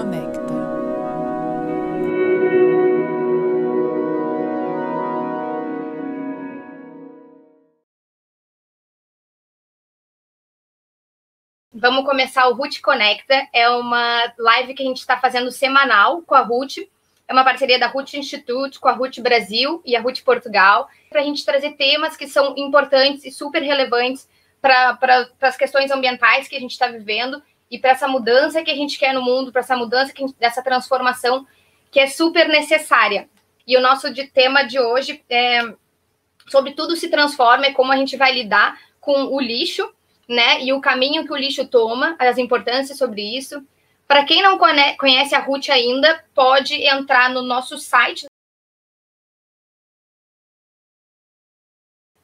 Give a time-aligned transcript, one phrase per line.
[0.00, 0.40] Conecta.
[11.74, 13.46] Vamos começar o Ruth Conecta.
[13.52, 16.78] É uma live que a gente está fazendo semanal com a Ruth.
[17.28, 21.20] É uma parceria da Ruth Institute com a Ruth Brasil e a Ruth Portugal, para
[21.20, 24.26] a gente trazer temas que são importantes e super relevantes
[24.62, 28.70] para pra, as questões ambientais que a gente está vivendo e para essa mudança que
[28.70, 31.46] a gente quer no mundo, para essa mudança, que gente, dessa transformação
[31.90, 33.28] que é super necessária.
[33.66, 35.60] E o nosso de, tema de hoje é
[36.48, 39.88] sobre tudo se transforma, é como a gente vai lidar com o lixo,
[40.28, 40.62] né?
[40.62, 43.64] E o caminho que o lixo toma, as importâncias sobre isso.
[44.06, 44.58] Para quem não
[44.98, 48.26] conhece a Ruth ainda, pode entrar no nosso site.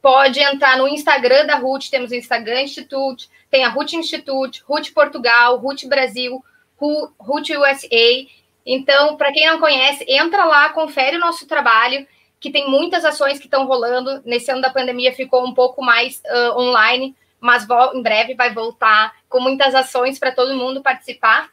[0.07, 4.93] Pode entrar no Instagram da Ruth, temos o Instagram Institute, tem a Ruth Institute, Ruth
[4.93, 6.45] Portugal, Ruth Brasil,
[6.79, 8.25] Ruth USA.
[8.65, 12.07] Então, para quem não conhece, entra lá, confere o nosso trabalho,
[12.39, 14.23] que tem muitas ações que estão rolando.
[14.25, 19.13] Nesse ano da pandemia ficou um pouco mais uh, online, mas em breve vai voltar
[19.29, 21.51] com muitas ações para todo mundo participar.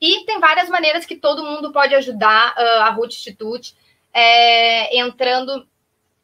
[0.00, 3.74] E tem várias maneiras que todo mundo pode ajudar uh, a Root Institute.
[4.14, 5.66] É, entrando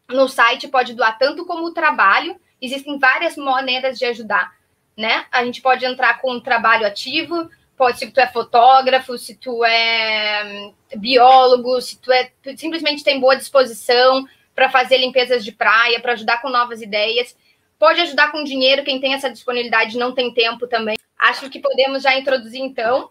[0.09, 2.39] no site, pode doar tanto como o trabalho.
[2.61, 4.55] Existem várias maneiras de ajudar,
[4.97, 5.27] né?
[5.31, 9.65] A gente pode entrar com um trabalho ativo, pode se tu é fotógrafo, se tu
[9.65, 16.01] é hum, biólogo, se tu é simplesmente tem boa disposição para fazer limpezas de praia,
[16.01, 17.37] para ajudar com novas ideias.
[17.79, 20.97] Pode ajudar com dinheiro, quem tem essa disponibilidade não tem tempo também.
[21.19, 23.11] Acho que podemos já introduzir então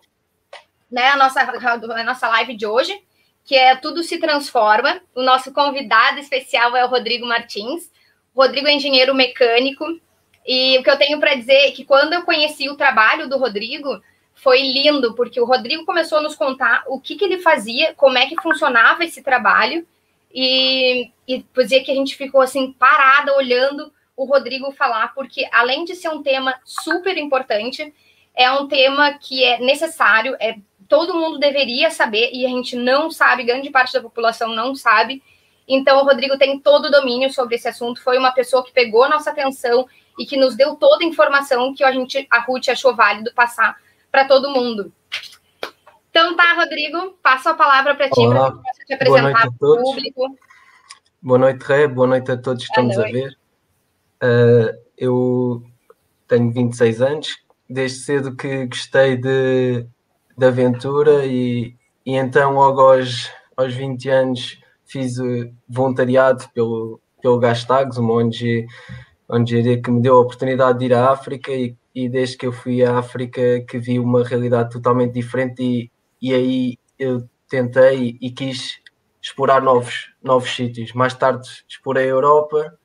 [0.89, 3.01] né, a nossa, a nossa live de hoje,
[3.43, 5.01] que é Tudo se Transforma.
[5.15, 7.91] O nosso convidado especial é o Rodrigo Martins.
[8.33, 9.85] O Rodrigo é engenheiro mecânico.
[10.45, 13.37] E o que eu tenho para dizer é que quando eu conheci o trabalho do
[13.37, 14.01] Rodrigo,
[14.33, 18.17] foi lindo, porque o Rodrigo começou a nos contar o que, que ele fazia, como
[18.17, 19.85] é que funcionava esse trabalho.
[20.33, 25.85] E, e dizer que a gente ficou assim, parada, olhando o Rodrigo falar, porque além
[25.85, 27.93] de ser um tema super importante,
[28.35, 30.55] é um tema que é necessário, é
[30.87, 35.21] todo mundo deveria saber e a gente não sabe, grande parte da população não sabe.
[35.67, 38.01] Então, o Rodrigo tem todo o domínio sobre esse assunto.
[38.03, 39.87] Foi uma pessoa que pegou nossa atenção
[40.19, 43.77] e que nos deu toda a informação que a gente, a Ruth achou válido passar
[44.11, 44.91] para todo mundo.
[46.09, 50.37] Então, tá, Rodrigo, passo a palavra para ti para você te apresentar para o público.
[51.21, 51.87] Boa noite, Ré.
[51.87, 53.35] Boa noite a todos que estamos a ver.
[54.21, 55.63] Uh, eu
[56.27, 57.37] tenho 26 anos.
[57.67, 59.87] Desde cedo que gostei de,
[60.37, 65.15] de aventura e, e então logo aos, aos 20 anos fiz
[65.67, 68.65] voluntariado pelo, pelo Gastags, uma ONG,
[69.29, 72.51] ONG que me deu a oportunidade de ir à África e, e desde que eu
[72.51, 75.91] fui à África que vi uma realidade totalmente diferente e,
[76.21, 78.81] e aí eu tentei e quis
[79.21, 80.93] explorar novos, novos sítios.
[80.93, 82.77] Mais tarde explorei a Europa,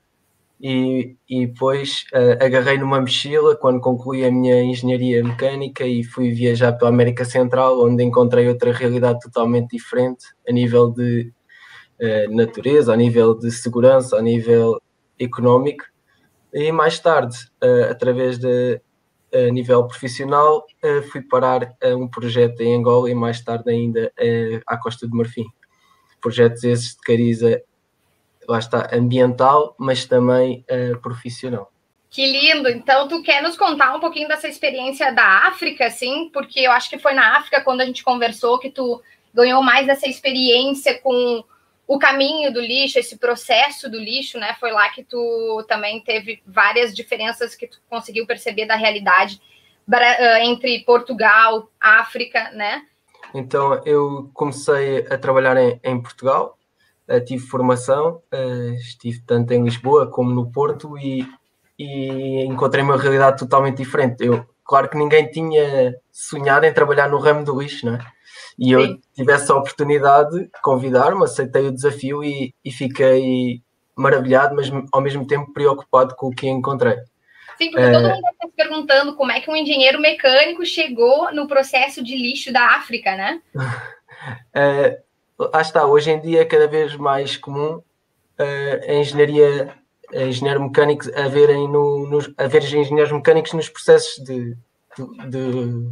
[0.61, 6.33] e, e depois uh, agarrei numa mochila quando concluí a minha engenharia mecânica e fui
[6.33, 11.33] viajar pela América Central, onde encontrei outra realidade totalmente diferente a nível de
[12.01, 14.81] uh, natureza, a nível de segurança, a nível
[15.19, 15.85] económico.
[16.53, 18.81] E mais tarde, uh, através de
[19.31, 20.65] a nível profissional,
[21.13, 24.11] fui parar a um projeto em Angola e mais tarde ainda
[24.67, 25.45] à Costa do Marfim.
[26.19, 27.63] Projetos esses de cariza
[28.49, 31.71] lá está, ambiental, mas também uh, profissional.
[32.11, 32.71] Que lindo!
[32.71, 36.31] Então, tu quer nos contar um pouquinho dessa experiência da África, assim?
[36.33, 39.03] Porque eu acho que foi na África, quando a gente conversou, que tu
[39.35, 41.45] ganhou mais dessa experiência com
[41.87, 44.57] o caminho do lixo, esse processo do lixo, né?
[44.59, 49.41] Foi lá que tu também teve várias diferenças que tu conseguiu perceber da realidade
[49.91, 52.83] eh, entre Portugal, África, né?
[53.35, 56.58] Então, eu comecei a trabalhar em, em Portugal,
[57.25, 61.27] tive formação, uh, estive tanto em Lisboa como no Porto e,
[61.79, 64.25] e encontrei uma realidade totalmente diferente.
[64.25, 67.99] Eu, claro que ninguém tinha sonhado em trabalhar no ramo do lixo, não é?
[68.59, 69.01] E eu Sim.
[69.15, 73.63] tive essa oportunidade, convidar-me, aceitei o desafio e, e fiquei
[73.97, 76.97] maravilhado, mas ao mesmo tempo preocupado com o que encontrei.
[77.57, 77.93] Sim, porque é...
[77.93, 82.17] todo mundo está se perguntando como é que um engenheiro mecânico chegou no processo de
[82.17, 83.41] lixo da África, né?
[84.55, 85.01] é,
[85.39, 89.75] lá está, hoje em dia é cada vez mais comum uh, a engenharia,
[90.13, 94.57] a engenheiro mecânico haverem no, nos, haver engenheiros mecânicos nos processos de,
[94.97, 95.91] de, de,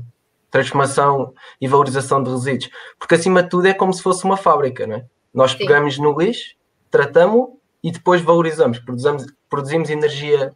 [0.50, 4.87] transformação e valorização de resíduos, porque acima de tudo é como se fosse uma fábrica,
[4.87, 5.04] não é?
[5.34, 5.58] Nós Sim.
[5.58, 6.54] pegamos no lixo,
[6.90, 7.50] tratamos
[7.82, 10.54] e depois valorizamos, produzimos, produzimos energia,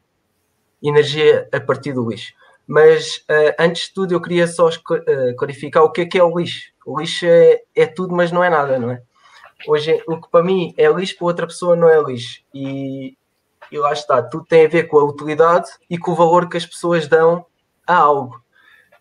[0.82, 2.32] energia a partir do lixo.
[2.66, 6.24] Mas uh, antes de tudo eu queria só uh, clarificar o que é que é
[6.24, 6.72] o lixo.
[6.90, 9.00] O lixo é, é tudo, mas não é nada, não é?
[9.68, 12.42] Hoje, o que para mim é lixo, para outra pessoa não é lixo.
[12.52, 13.16] E,
[13.70, 16.56] e lá está, tudo tem a ver com a utilidade e com o valor que
[16.56, 17.46] as pessoas dão
[17.86, 18.42] a algo.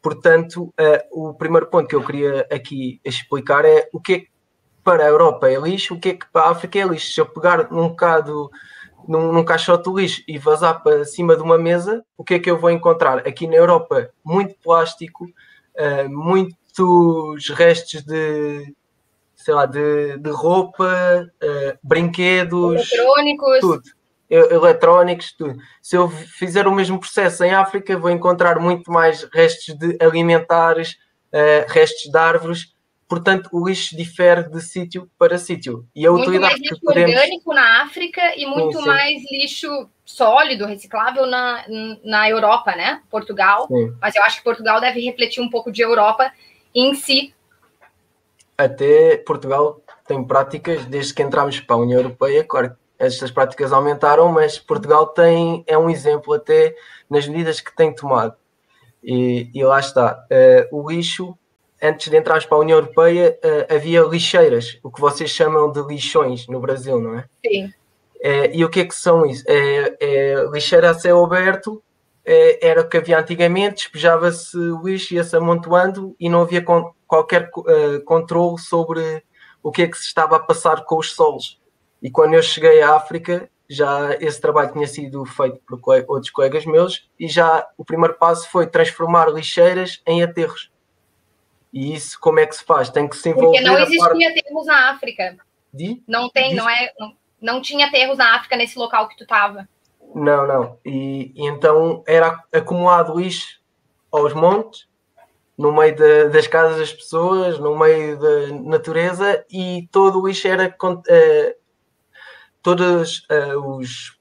[0.03, 4.29] Portanto, uh, o primeiro ponto que eu queria aqui explicar é o que é que
[4.83, 7.11] para a Europa é lixo, o que é que para a África é lixo.
[7.11, 8.51] Se eu pegar num bocado
[9.07, 12.39] num, num caixote de lixo e vazar para cima de uma mesa, o que é
[12.39, 13.27] que eu vou encontrar?
[13.27, 16.09] Aqui na Europa, muito plástico, uh,
[16.79, 18.73] muitos restos de,
[19.35, 23.83] sei lá, de, de roupa, uh, brinquedos, eletrônicos, tudo.
[24.29, 25.59] Eletrónicos, tudo.
[25.81, 30.97] Se eu fizer o mesmo processo em África, vou encontrar muito mais restos de alimentares,
[31.33, 32.73] uh, restos de árvores
[33.09, 35.83] portanto o lixo difere de sítio para sítio.
[35.95, 37.15] E a muito utilidade mais lixo podemos...
[37.15, 38.87] orgânico na África e muito sim, sim.
[38.87, 41.65] mais lixo sólido, reciclável na,
[42.03, 43.01] na Europa, né?
[43.09, 43.67] Portugal.
[43.67, 43.95] Sim.
[43.99, 46.31] Mas eu acho que Portugal deve refletir um pouco de Europa
[46.73, 47.33] em si.
[48.57, 54.31] Até Portugal tem práticas, desde que entramos para a União Europeia, claro, estas práticas aumentaram,
[54.31, 56.75] mas Portugal tem, é um exemplo até
[57.09, 58.35] nas medidas que tem tomado.
[59.01, 60.25] E, e lá está.
[60.71, 61.37] Uh, o lixo
[61.81, 65.81] antes de entrarmos para a União Europeia, uh, havia lixeiras, o que vocês chamam de
[65.81, 67.25] lixões no Brasil, não é?
[67.45, 67.65] Sim.
[68.17, 69.43] Uh, e o que é que são isso?
[69.47, 71.81] É, é lixeira a céu aberto,
[72.61, 77.49] era o que havia antigamente, despejava-se o lixo, ia-se amontoando e não havia con qualquer
[77.57, 79.23] uh, controle sobre
[79.63, 81.59] o que é que se estava a passar com os solos.
[82.01, 86.65] E quando eu cheguei à África, já esse trabalho tinha sido feito por outros colegas
[86.65, 90.71] meus e já o primeiro passo foi transformar lixeiras em aterros
[91.71, 92.89] e isso como é que se faz?
[92.89, 93.59] Tem que se envolver.
[93.59, 94.39] Porque não existia parte...
[94.39, 95.37] aterros na África.
[95.73, 96.03] De?
[96.07, 96.55] Não tem, de...
[96.55, 96.91] não é.
[96.99, 99.69] Não, não tinha aterros na África nesse local que tu estava.
[100.13, 100.79] Não, não.
[100.85, 103.59] E, e, então era acumulado lixo
[104.11, 104.87] aos montes,
[105.57, 110.47] no meio de, das casas das pessoas, no meio da natureza, e todo o lixo
[110.47, 110.75] era.
[110.83, 111.59] Uh,
[112.61, 114.17] todos uh, os,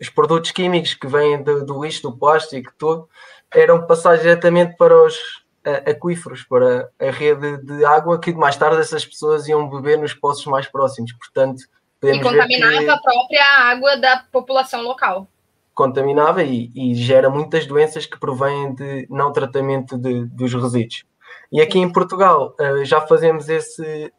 [0.00, 3.08] os produtos químicos que vêm do, do lixo, do plástico, tudo,
[3.52, 5.18] eram passados diretamente para os,
[5.64, 10.46] aquíferos para a rede de água que mais tarde essas pessoas iam beber nos poços
[10.46, 11.12] mais próximos.
[11.12, 11.62] Portanto,
[12.02, 12.88] e contaminava que...
[12.88, 15.28] a própria água da população local.
[15.74, 21.04] Contaminava e, e, gera muitas doenças que provêm de não tratamento de, dos resíduos.
[21.50, 24.12] E aqui em Portugal eh, já fazemos esse,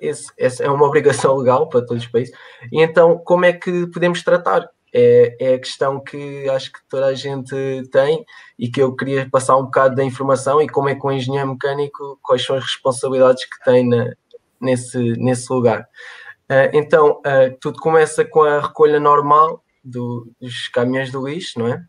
[0.00, 2.34] esse, essa é uma obrigação legal para todos os países.
[2.72, 4.68] E então, como é que podemos tratar?
[4.94, 7.52] é, é a questão que acho que toda a gente
[7.90, 8.24] tem
[8.56, 11.48] e que eu queria passar um bocado da informação e como é que o engenheiro
[11.48, 14.12] mecânico, quais são as responsabilidades que tem na,
[14.60, 15.88] nesse, nesse lugar.
[16.54, 21.66] Uh, então, uh, tudo começa com a recolha normal do, dos caminhões do lixo, não
[21.66, 21.82] é?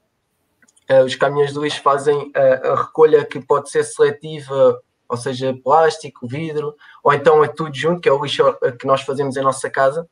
[0.90, 6.28] Uh, os caminhões do lixo fazem a recolha que pode ser seletiva, ou seja, plástico,
[6.28, 8.44] vidro, ou então é tudo junto, que é o lixo
[8.80, 10.08] que nós fazemos em nossa casa.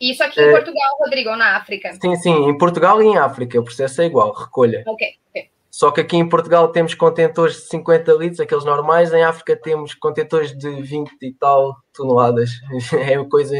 [0.00, 1.92] Isso aqui em Portugal, Rodrigo, ou na África?
[2.00, 4.84] Sim, sim, em Portugal e em África o processo é igual, recolha.
[4.86, 5.50] Ok, ok.
[5.76, 9.92] Só que aqui em Portugal temos contentores de 50 litros, aqueles normais, em África temos
[9.94, 12.48] contentores de 20 e tal toneladas.
[12.98, 13.54] É uma coisa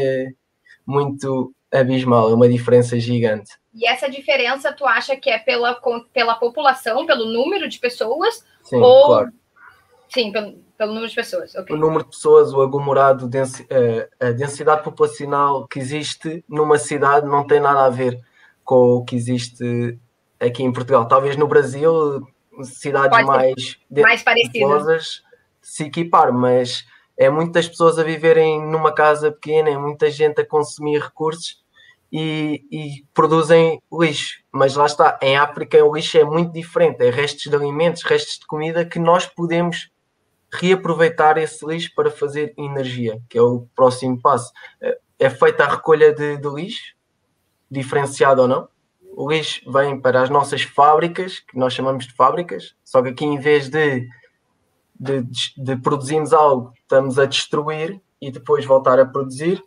[0.83, 3.51] muito abismal, é uma diferença gigante.
[3.71, 5.79] E essa diferença tu acha que é pela,
[6.11, 8.43] pela população, pelo número de pessoas?
[8.63, 9.05] Sim, ou...
[9.05, 9.31] claro.
[10.09, 11.53] Sim, pelo, pelo número de pessoas.
[11.53, 11.75] Okay.
[11.75, 13.29] O número de pessoas, o aglomerado,
[14.19, 18.19] a densidade populacional que existe numa cidade não tem nada a ver
[18.65, 19.99] com o que existe
[20.39, 21.07] aqui em Portugal.
[21.07, 22.27] Talvez no Brasil,
[22.63, 25.23] cidades mais, mais parecidas
[25.61, 26.85] se equipar, mas
[27.17, 31.61] é muitas pessoas a viverem numa casa pequena, é muita gente a consumir recursos
[32.11, 34.39] e, e, produzem lixo.
[34.51, 38.39] Mas lá está, em África o lixo é muito diferente, é restos de alimentos, restos
[38.39, 39.91] de comida que nós podemos
[40.53, 44.53] reaproveitar esse lixo para fazer energia, que é o próximo passo.
[44.79, 46.95] É, é feita a recolha de, de lixo,
[47.69, 48.69] diferenciado ou não.
[49.19, 53.25] O lixo vem para as nossas fábricas, que nós chamamos de fábricas, só que aqui
[53.25, 54.07] em vez de,
[54.93, 55.23] de,
[55.57, 59.63] de produzirmos algo, estamos a destruir e depois voltar a produzir.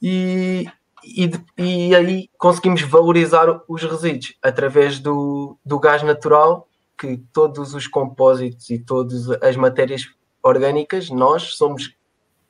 [0.00, 0.66] E,
[1.04, 6.66] e, e, aí conseguimos valorizar os resíduos através do, do gás natural
[6.98, 10.08] que todos os compósitos e todas as matérias
[10.42, 11.94] orgânicas, nós somos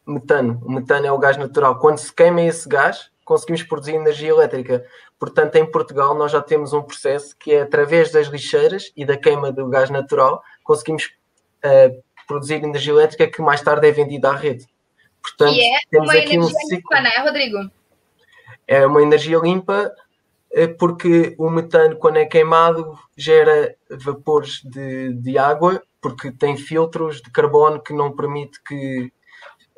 [0.07, 0.63] metano.
[0.65, 1.81] O metano é o gás natural.
[1.81, 4.87] Quando se queima esse gás, conseguimos produzir energia elétrica.
[5.19, 9.17] Portanto, em Portugal, nós já temos um processo que é através das lixeiras e da
[9.17, 11.11] queima do gás natural, conseguimos
[11.65, 14.67] uh, produzir energia elétrica que mais tarde é vendida à rede.
[15.21, 17.59] Portanto, e é temos uma aqui energia um limpa, né, Rodrigo?
[18.67, 19.93] É uma energia limpa
[20.53, 27.21] é porque o metano, quando é queimado, gera vapores de, de água, porque tem filtros
[27.21, 29.13] de carbono que não permite que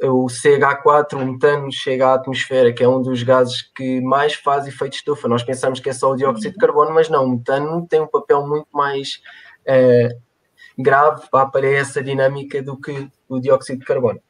[0.02, 4.66] o CH4, o metano, chegue à atmosfera, que é um dos gases que mais faz
[4.66, 5.26] efeito estufa.
[5.26, 8.06] Nós pensamos que é só o dióxido de carbono, mas não, o metano tem um
[8.06, 9.20] papel muito mais
[9.66, 10.20] uh,
[10.78, 14.20] grave para essa dinâmica do que o dióxido de carbono.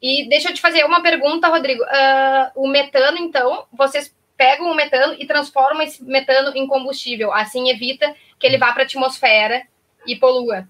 [0.00, 1.82] E deixa eu te fazer uma pergunta, Rodrigo.
[1.82, 7.32] Uh, o metano, então, vocês pegam o metano e transformam esse metano em combustível.
[7.32, 9.62] Assim evita que ele vá para a atmosfera
[10.06, 10.66] e polua.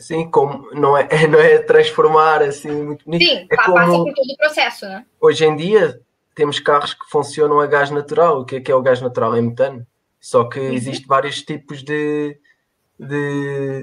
[0.00, 3.22] Sim, como não é, não é transformar assim muito bonito.
[3.22, 5.04] Sim, é como, passa por todo o processo, né?
[5.20, 6.00] Hoje em dia
[6.34, 8.40] temos carros que funcionam a gás natural.
[8.40, 9.36] O que é que é o gás natural?
[9.36, 9.86] É metano.
[10.18, 10.72] Só que uhum.
[10.72, 12.38] existe vários tipos de,
[12.98, 13.82] de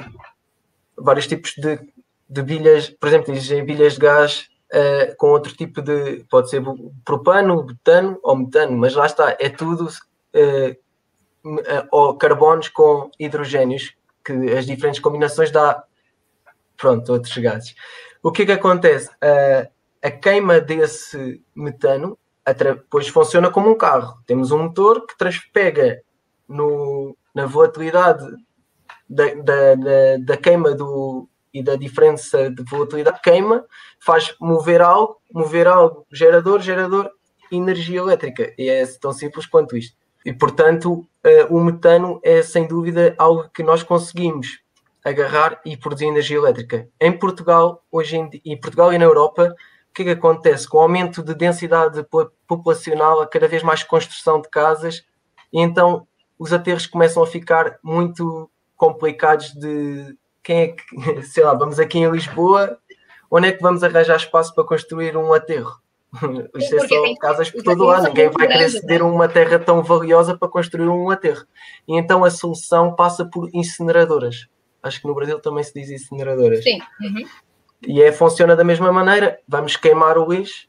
[0.97, 1.79] vários tipos de,
[2.27, 6.25] de bilhas, por exemplo, existem bilhas de gás uh, com outro tipo de.
[6.29, 6.63] Pode ser
[7.05, 10.77] propano, butano ou metano, mas lá está, é tudo uh,
[11.91, 13.95] ou carbonos com hidrogénios,
[14.25, 15.83] que as diferentes combinações dá
[16.77, 17.75] pronto, outros gases.
[18.21, 19.09] O que é que acontece?
[19.09, 19.67] Uh,
[20.01, 22.17] a queima desse metano
[22.53, 24.21] depois funciona como um carro.
[24.25, 26.01] Temos um motor que transpega
[26.47, 28.25] no, na volatilidade
[29.09, 33.65] da, da, da, da queima do, e da diferença de volatilidade queima,
[33.99, 37.11] faz mover algo, mover algo, gerador, gerador,
[37.51, 38.53] energia elétrica.
[38.57, 39.97] E é tão simples quanto isto.
[40.25, 44.59] E, portanto, uh, o metano é sem dúvida algo que nós conseguimos
[45.07, 46.87] agarrar e produzir energia elétrica.
[46.99, 49.55] Em Portugal, hoje em, em Portugal e na Europa,
[49.89, 50.67] o que é que acontece?
[50.67, 52.05] Com o aumento de densidade
[52.47, 55.05] populacional, a cada vez mais construção de casas,
[55.51, 60.83] e então os aterros começam a ficar muito complicados de quem é que,
[61.23, 62.77] sei lá, vamos aqui em Lisboa,
[63.29, 65.81] onde é que vamos arranjar espaço para construir um aterro?
[66.55, 69.09] Isto é só casas por todo lado, ninguém vai querer ceder né?
[69.09, 71.45] uma terra tão valiosa para construir um aterro.
[71.87, 74.47] E então a solução passa por incineradoras.
[74.81, 76.63] Acho que no Brasil também se diz incineradoras.
[76.63, 76.79] Sim.
[77.01, 77.27] Uhum.
[77.85, 79.39] E é, funciona da mesma maneira.
[79.47, 80.67] Vamos queimar o lixo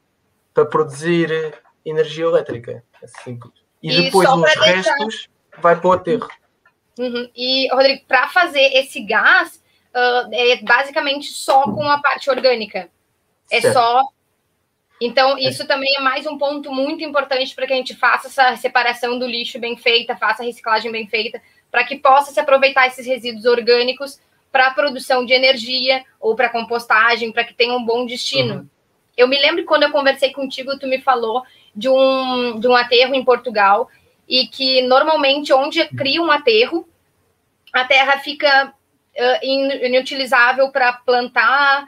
[0.53, 1.53] para produzir
[1.85, 2.83] energia elétrica.
[3.01, 3.53] É simples.
[3.81, 6.27] E, e depois os restos vai para o aterro.
[6.97, 7.29] Uhum.
[7.35, 9.63] E, Rodrigo, para fazer esse gás,
[9.95, 12.89] uh, é basicamente só com a parte orgânica.
[13.49, 13.73] É certo.
[13.73, 14.03] só.
[15.01, 15.41] Então, é.
[15.41, 15.65] isso é.
[15.65, 19.25] também é mais um ponto muito importante para que a gente faça essa separação do
[19.25, 23.45] lixo bem feita, faça a reciclagem bem feita, para que possa se aproveitar esses resíduos
[23.45, 24.19] orgânicos
[24.51, 28.55] para a produção de energia ou para compostagem, para que tenha um bom destino.
[28.55, 28.67] Uhum.
[29.15, 31.43] Eu me lembro quando eu conversei contigo, tu me falou
[31.75, 33.89] de um, de um aterro em Portugal
[34.27, 36.87] e que normalmente onde cria um aterro,
[37.73, 39.45] a terra fica uh,
[39.85, 41.85] inutilizável para plantar.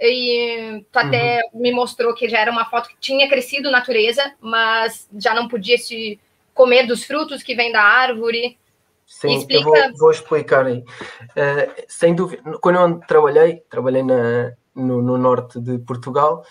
[0.00, 1.60] E tu até uhum.
[1.60, 5.78] me mostrou que já era uma foto que tinha crescido natureza, mas já não podia
[5.78, 6.18] se
[6.54, 8.58] comer dos frutos que vêm da árvore.
[9.06, 9.60] Sim, Explica...
[9.60, 10.78] eu vou, vou explicar aí.
[10.78, 16.44] Uh, sem dúvida, quando eu trabalhei, trabalhei na, no, no norte de Portugal,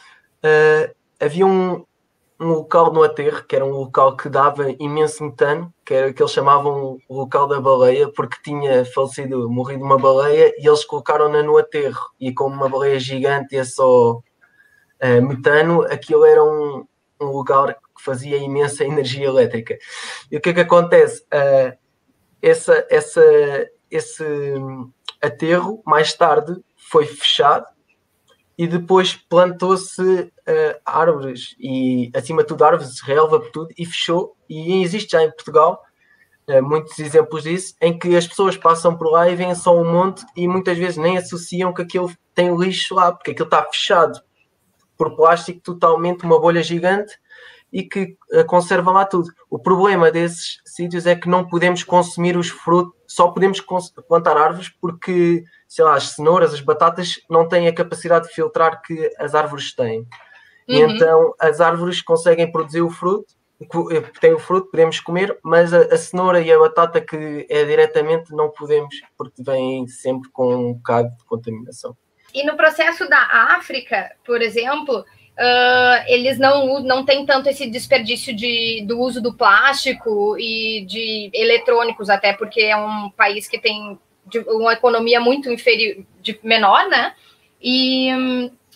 [0.44, 1.86] uh, havia um,
[2.40, 6.22] um local no aterro, que era um local que dava imenso metano, que era que
[6.22, 11.44] eles chamavam o local da baleia, porque tinha falecido, morrido uma baleia, e eles colocaram-na
[11.44, 12.10] no aterro.
[12.20, 16.86] E como uma baleia gigante é só uh, metano, aquilo era um,
[17.22, 19.78] um lugar que fazia imensa energia elétrica.
[20.32, 21.22] E o que é que acontece?
[21.24, 21.81] Uh,
[22.42, 23.24] essa, essa,
[23.90, 24.24] esse
[25.22, 27.66] aterro, mais tarde, foi fechado
[28.58, 34.36] e depois plantou-se uh, árvores e acima de tudo árvores, relva tudo e fechou.
[34.50, 35.82] E existe já em Portugal
[36.48, 39.92] uh, muitos exemplos disso em que as pessoas passam por lá e veem só um
[39.92, 44.20] monte e muitas vezes nem associam que aquilo tem lixo lá porque aquilo está fechado
[44.98, 47.18] por plástico totalmente uma bolha gigante
[47.72, 49.30] e que uh, conserva lá tudo.
[49.50, 53.62] O problema desses sítios é que não podemos consumir os frutos, só podemos
[54.08, 58.82] plantar árvores porque sei lá, as cenouras, as batatas não têm a capacidade de filtrar
[58.82, 60.00] que as árvores têm.
[60.00, 60.06] Uhum.
[60.68, 65.74] E então as árvores conseguem produzir o fruto, eh, tem o fruto, podemos comer, mas
[65.74, 70.54] a, a, cenoura e a batata que é diretamente não podemos, porque vêm sempre com
[70.54, 71.96] um bocado de contaminação.
[72.34, 75.06] E no processo da África, por exemplo,
[75.38, 81.30] uh, eles não, não têm tanto esse desperdício de, do uso do plástico e de
[81.34, 83.98] eletrônicos, até porque é um país que tem
[84.48, 87.14] uma economia muito inferior, de, menor, né?
[87.62, 88.10] E,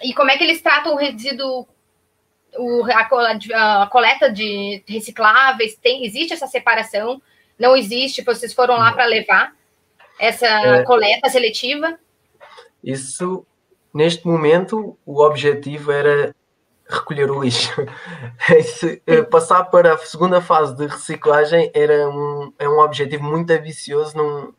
[0.03, 1.67] e como é que eles tratam o resíduo,
[2.57, 5.75] o, a, a, coleta de recicláveis?
[5.75, 7.21] Tem, existe essa separação?
[7.57, 8.23] Não existe?
[8.23, 9.53] Vocês foram lá para levar
[10.19, 11.97] essa é, coleta seletiva?
[12.83, 13.45] Isso,
[13.93, 16.35] neste momento, o objetivo era
[16.87, 17.71] recolher o lixo.
[18.49, 23.51] Esse, eh, passar para a segunda fase de reciclagem era um, é um objetivo muito
[23.51, 24.53] ambicioso num,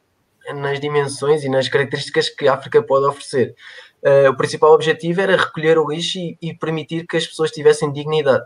[0.55, 3.55] nas dimensões e nas características que a África pode oferecer.
[4.03, 7.93] Uh, o principal objetivo era recolher o lixo e, e permitir que as pessoas tivessem
[7.93, 8.45] dignidade.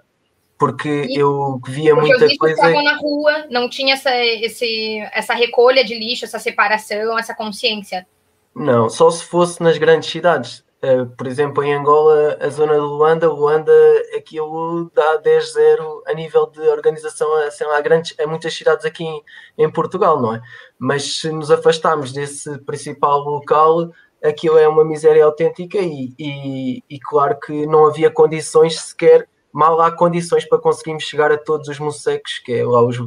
[0.58, 2.54] Porque e, eu via porque muita os coisa.
[2.54, 8.06] estavam na rua, não tinha essa, esse, essa recolha de lixo, essa separação, essa consciência.
[8.54, 10.64] Não, só se fosse nas grandes cidades.
[10.82, 13.72] Uh, por exemplo, em Angola, a zona de Luanda, Luanda,
[14.16, 19.22] aquilo dá 10-0 a nível de organização assim, há grandes, a muitas cidades aqui em,
[19.58, 20.40] em, Portugal, não é?
[20.78, 23.90] Mas se nos afastarmos desse principal local,
[24.25, 29.78] aquilo é uma miséria autêntica e, e, e claro que não havia condições sequer, mal
[29.82, 32.99] há condições para conseguirmos chegar a todos os mocecos, que é lá os,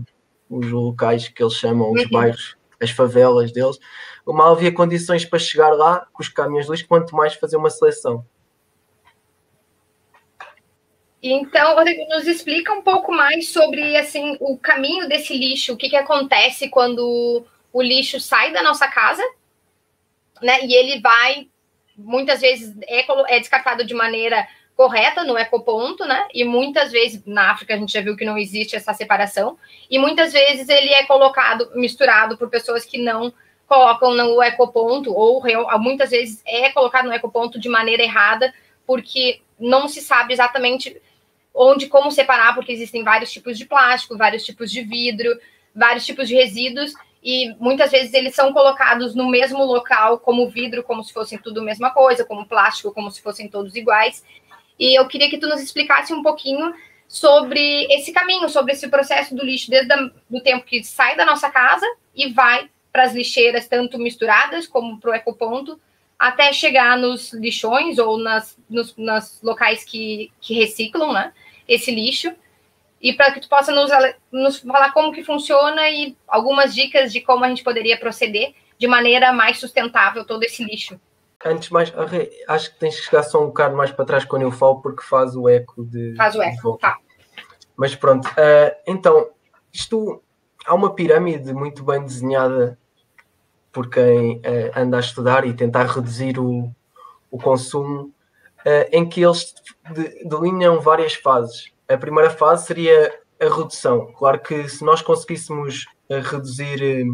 [0.48, 2.10] os locais que eles chamam, os uhum.
[2.12, 3.80] bairros, as favelas deles
[4.32, 7.70] mal havia condições para chegar lá com os caminhões de lixo, quanto mais fazer uma
[7.70, 8.26] seleção.
[11.22, 15.90] Então, Rodrigo, nos explica um pouco mais sobre assim o caminho desse lixo, o que,
[15.90, 19.24] que acontece quando o lixo sai da nossa casa,
[20.42, 20.66] né?
[20.66, 21.48] E ele vai,
[21.98, 26.28] muitas vezes, é, é descartado de maneira correta no ecoponto, né?
[26.34, 29.58] E muitas vezes na África a gente já viu que não existe essa separação,
[29.90, 33.32] e muitas vezes ele é colocado, misturado por pessoas que não
[33.68, 35.42] colocam no ecoponto, ou
[35.80, 38.54] muitas vezes é colocado no ecoponto de maneira errada,
[38.86, 41.00] porque não se sabe exatamente
[41.54, 45.30] onde, como separar, porque existem vários tipos de plástico, vários tipos de vidro,
[45.74, 50.84] vários tipos de resíduos, e muitas vezes eles são colocados no mesmo local, como vidro,
[50.84, 54.26] como se fossem tudo a mesma coisa, como plástico, como se fossem todos iguais.
[54.80, 56.74] E eu queria que tu nos explicasse um pouquinho
[57.08, 59.94] sobre esse caminho, sobre esse processo do lixo, desde
[60.32, 65.00] o tempo que sai da nossa casa e vai para as lixeiras, tanto misturadas como
[65.00, 65.80] para o ecoponto,
[66.18, 71.34] até chegar nos lixões ou nas, nos, nas locais que, que reciclam né,
[71.68, 72.34] esse lixo.
[73.02, 73.92] E para que tu possa nos,
[74.32, 78.88] nos falar como que funciona e algumas dicas de como a gente poderia proceder de
[78.88, 81.00] maneira mais sustentável todo esse lixo.
[81.46, 81.94] Antes mais,
[82.48, 85.04] acho que tens que chegar só um bocado mais para trás quando eu falo, porque
[85.04, 86.16] faz o eco de.
[86.16, 86.98] Faz o eco, tá.
[87.76, 89.30] Mas pronto, uh, então,
[89.72, 90.22] isto
[90.66, 92.78] há uma pirâmide muito bem desenhada
[93.72, 96.72] por quem uh, anda a estudar e tentar reduzir o,
[97.32, 98.14] o consumo,
[98.60, 99.54] uh, em que eles
[99.92, 101.72] de, delineam várias fases.
[101.90, 104.14] A primeira fase seria a redução.
[104.14, 107.06] Claro que se nós conseguíssemos reduzir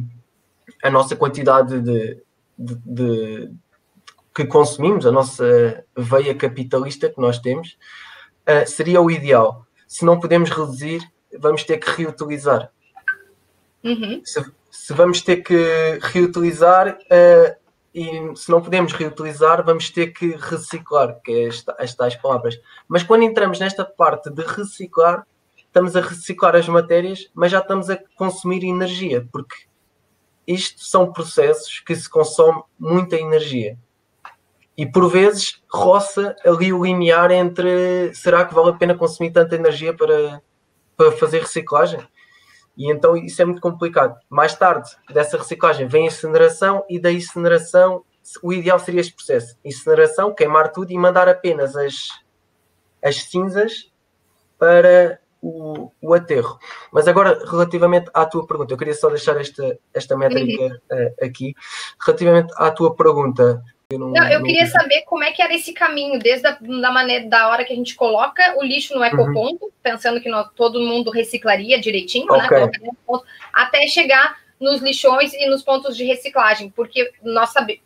[0.84, 2.21] a nossa quantidade de,
[2.58, 3.51] de, de,
[4.39, 7.78] que consumimos, a nossa veia capitalista que nós temos,
[8.65, 9.65] seria o ideal.
[9.86, 11.02] Se não podemos reduzir,
[11.38, 12.71] vamos ter que reutilizar.
[13.84, 14.21] Uhum.
[14.23, 17.56] Se, se vamos ter que reutilizar uh,
[17.93, 22.58] e se não podemos reutilizar, vamos ter que reciclar, que é esta, estas palavras.
[22.88, 27.89] Mas quando entramos nesta parte de reciclar, estamos a reciclar as matérias, mas já estamos
[27.89, 29.56] a consumir energia, porque
[30.47, 33.78] isto são processos que se consomem muita energia.
[34.79, 39.53] E por vezes roça ali o limiar entre será que vale a pena consumir tanta
[39.53, 40.41] energia para,
[40.95, 41.99] para fazer reciclagem?
[42.77, 44.17] E então isso é muito complicado.
[44.29, 48.05] Mais tarde dessa reciclagem vem a incineração e da incineração
[48.41, 49.57] o ideal seria este processo.
[49.65, 52.07] Incineração, queimar tudo e mandar apenas as,
[53.03, 53.91] as cinzas
[54.57, 56.57] para o, o aterro.
[56.89, 61.53] Mas agora, relativamente à tua pergunta, eu queria só deixar esta, esta métrica uh, aqui.
[61.99, 63.61] Relativamente à tua pergunta,
[63.97, 67.28] não, não, eu queria saber como é que era esse caminho, desde a da maneira
[67.28, 69.71] da hora que a gente coloca o lixo no ecoponto, uhum.
[69.82, 72.82] pensando que nós, todo mundo reciclaria direitinho, né, okay.
[72.82, 72.91] né?
[73.52, 77.82] Até chegar nos lixões e nos pontos de reciclagem, porque nós sabemos,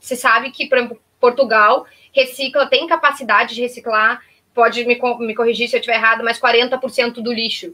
[0.00, 4.20] se sabe que, por exemplo, Portugal recicla, tem capacidade de reciclar,
[4.52, 7.72] pode me, me corrigir se eu estiver errado, mas 40% do lixo,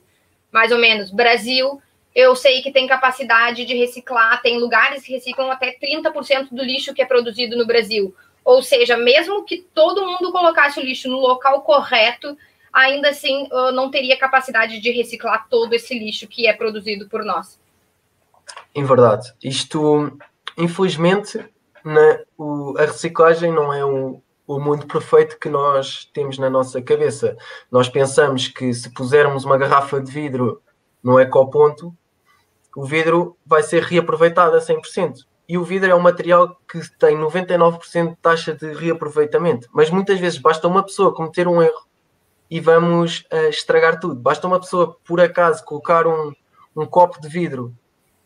[0.51, 1.11] mais ou menos.
[1.11, 1.81] Brasil
[2.15, 6.93] eu sei que tem capacidade de reciclar, tem lugares que reciclam até 30% do lixo
[6.93, 8.15] que é produzido no Brasil.
[8.45, 12.37] Ou seja, mesmo que todo mundo colocasse o lixo no local correto,
[12.73, 17.59] ainda assim não teria capacidade de reciclar todo esse lixo que é produzido por nós.
[18.75, 19.33] Em verdade.
[19.43, 20.19] Isto,
[20.59, 21.45] infelizmente,
[21.85, 27.37] na, o, a reciclagem não é o mundo perfeito que nós temos na nossa cabeça.
[27.71, 30.61] Nós pensamos que se pusermos uma garrafa de vidro
[31.03, 31.95] no ecoponto,
[32.77, 35.25] o vidro vai ser reaproveitado a 100%.
[35.49, 39.69] E o vidro é um material que tem 99% de taxa de reaproveitamento.
[39.73, 41.87] Mas muitas vezes basta uma pessoa cometer um erro
[42.51, 44.15] e vamos uh, estragar tudo.
[44.15, 46.33] Basta uma pessoa, por acaso, colocar um,
[46.77, 47.75] um copo de vidro,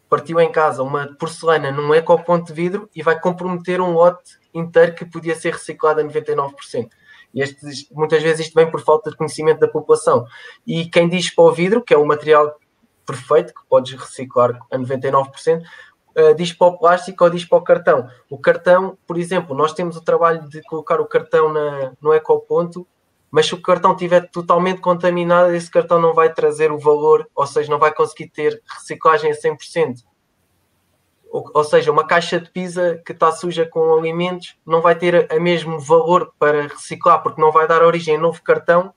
[0.08, 4.94] partiu em casa uma porcelana num ecoponto de vidro e vai comprometer um lote inteiro
[4.94, 6.88] que podia ser reciclado a 99%.
[7.34, 10.24] E este, muitas vezes isto vem por falta de conhecimento da população.
[10.66, 12.56] E quem diz para o vidro, que é um material
[13.06, 17.62] perfeito, que podes reciclar a 99%, uh, diz para o plástico ou diz para o
[17.62, 18.08] cartão.
[18.28, 22.86] O cartão, por exemplo, nós temos o trabalho de colocar o cartão na, no ecoponto,
[23.30, 27.46] mas se o cartão estiver totalmente contaminado, esse cartão não vai trazer o valor, ou
[27.46, 30.04] seja, não vai conseguir ter reciclagem a 100%.
[31.30, 35.28] Ou, ou seja, uma caixa de pizza que está suja com alimentos não vai ter
[35.30, 38.94] o mesmo valor para reciclar, porque não vai dar origem a novo cartão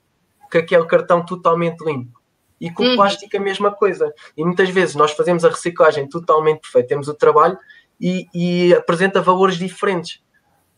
[0.50, 2.19] que aquele cartão totalmente limpo.
[2.60, 2.96] E com o uhum.
[2.96, 4.12] plástico a mesma coisa.
[4.36, 7.58] E muitas vezes nós fazemos a reciclagem totalmente perfeita, temos o trabalho
[8.00, 10.22] e, e apresenta valores diferentes.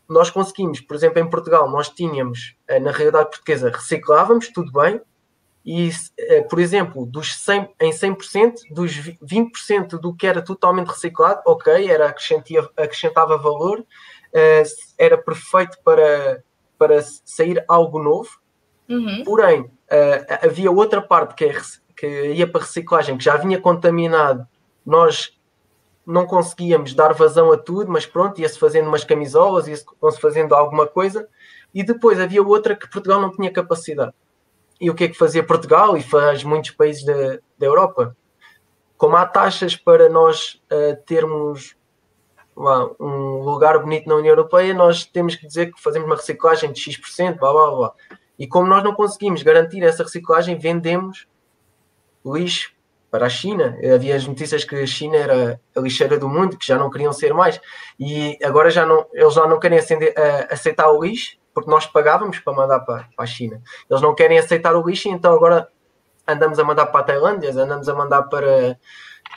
[0.07, 5.01] Nós conseguimos, por exemplo, em Portugal, nós tínhamos, eh, na realidade portuguesa, reciclávamos, tudo bem,
[5.65, 8.91] e, eh, por exemplo, dos 100, em 100%, dos
[9.21, 12.13] 20% do que era totalmente reciclado, ok, era
[12.77, 13.85] acrescentava valor,
[14.33, 14.63] eh,
[14.97, 16.43] era perfeito para,
[16.77, 18.29] para sair algo novo,
[18.89, 19.23] uhum.
[19.23, 21.61] porém, uh, havia outra parte que, é,
[21.95, 24.47] que ia para reciclagem que já vinha contaminado,
[24.85, 25.37] nós
[26.05, 29.85] não conseguíamos dar vazão a tudo, mas pronto, ia-se fazendo umas camisolas, ia-se
[30.19, 31.27] fazendo alguma coisa,
[31.73, 34.13] e depois havia outra que Portugal não tinha capacidade.
[34.81, 38.17] E o que é que fazia Portugal e faz muitos países da, da Europa?
[38.97, 41.75] Como há taxas para nós uh, termos
[42.99, 46.79] um lugar bonito na União Europeia, nós temos que dizer que fazemos uma reciclagem de
[46.79, 47.93] X%, blá blá blá.
[48.37, 51.27] E como nós não conseguimos garantir essa reciclagem, vendemos
[52.25, 52.73] lixo
[53.11, 53.77] para a China.
[53.93, 57.13] Havia as notícias que a China era a lixeira do mundo, que já não queriam
[57.13, 57.61] ser mais.
[57.99, 61.85] E agora já não, eles já não querem acender, uh, aceitar o lixo, porque nós
[61.85, 63.61] pagávamos para mandar para, para a China.
[63.89, 65.67] Eles não querem aceitar o lixo, então agora
[66.27, 68.79] andamos a mandar para a Tailândia, andamos a mandar para,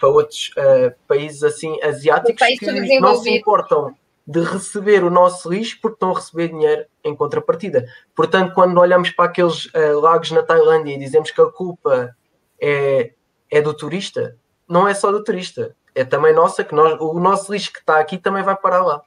[0.00, 3.94] para outros uh, países assim asiáticos que não se importam
[4.26, 7.86] de receber o nosso lixo porque estão a receber dinheiro em contrapartida.
[8.14, 12.14] Portanto, quando olhamos para aqueles uh, lagos na Tailândia e dizemos que a culpa
[12.60, 13.12] é,
[13.50, 14.36] é do turista,
[14.68, 18.00] não é só do turista, é também nossa, que nós, o nosso lixo que está
[18.00, 19.00] aqui também vai parar lá.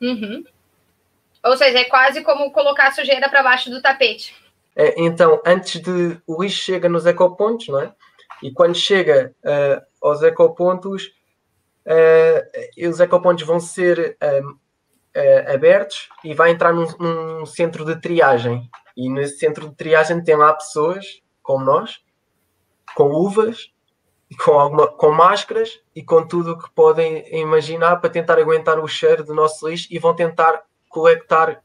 [0.00, 0.44] Uhum.
[1.44, 4.34] Ou seja, é quase como colocar a sujeira para baixo do tapete.
[4.74, 6.18] É, então, antes de.
[6.26, 7.92] O lixo chega nos ecopontos, não é?
[8.42, 11.12] E quando chega uh, aos ecopontos,
[12.88, 14.58] os ecopontos vão ser uh,
[15.16, 18.68] eh, abertos e vai entrar num, num, centro de triagem.
[18.96, 22.00] E nesse centro de triagem tem lá pessoas, como nós,
[22.96, 23.72] com uvas,
[24.44, 28.88] com, alguma, com máscaras e com tudo o que podem imaginar para tentar aguentar o
[28.88, 31.62] cheiro do nosso lixo e vão tentar colectar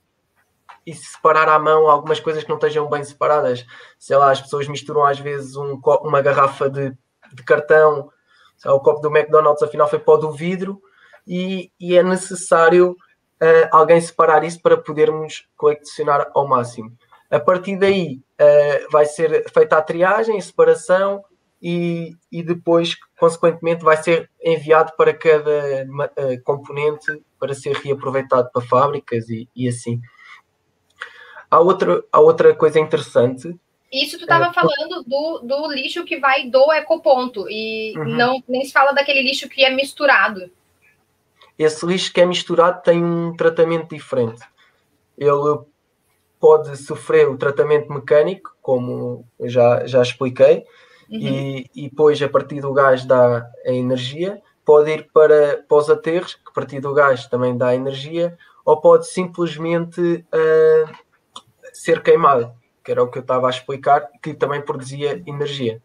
[0.86, 3.66] e separar à mão algumas coisas que não estejam bem separadas.
[3.98, 6.96] Sei lá, as pessoas misturam às vezes um, uma garrafa de,
[7.34, 8.12] de cartão
[8.66, 10.82] o copo do McDonald's afinal foi pó do vidro
[11.28, 16.92] e, e é necessário uh, alguém separar isso para podermos colecionar ao máximo.
[17.30, 21.24] A partir daí uh, vai ser feita a triagem, a separação
[21.62, 28.66] e, e depois, consequentemente, vai ser enviado para cada uh, componente para ser reaproveitado para
[28.66, 30.02] fábricas e, e assim.
[31.52, 33.56] Há outra, há outra coisa interessante
[33.92, 38.06] isso tu estava é, falando do, do lixo que vai do ecoponto e uhum.
[38.06, 40.50] não nem se fala daquele lixo que é misturado.
[41.58, 44.42] Esse lixo que é misturado tem um tratamento diferente.
[45.18, 45.60] Ele
[46.40, 50.66] pode sofrer o tratamento mecânico, como já, já expliquei,
[51.10, 51.20] uhum.
[51.20, 55.90] e, e depois a partir do gás dá a energia, pode ir para, para os
[55.90, 60.96] aterros, que a partir do gás também dá energia, ou pode simplesmente uh,
[61.74, 65.82] ser queimado que era o que eu estava a explicar, que também produzia energia.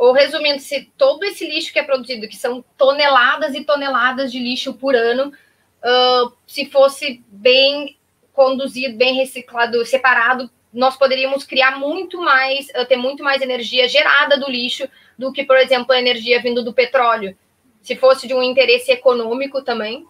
[0.00, 4.38] Ou resumindo, se todo esse lixo que é produzido, que são toneladas e toneladas de
[4.38, 7.98] lixo por ano, uh, se fosse bem
[8.32, 14.38] conduzido, bem reciclado, separado, nós poderíamos criar muito mais, uh, ter muito mais energia gerada
[14.38, 17.36] do lixo do que, por exemplo, a energia vindo do petróleo.
[17.82, 20.06] Se fosse de um interesse econômico também,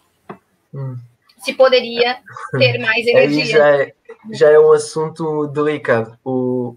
[0.72, 0.96] hum.
[1.38, 2.18] se poderia
[2.58, 3.42] ter mais energia.
[3.42, 3.94] Aí já é,
[4.32, 6.18] já é um assunto delicado.
[6.24, 6.76] O...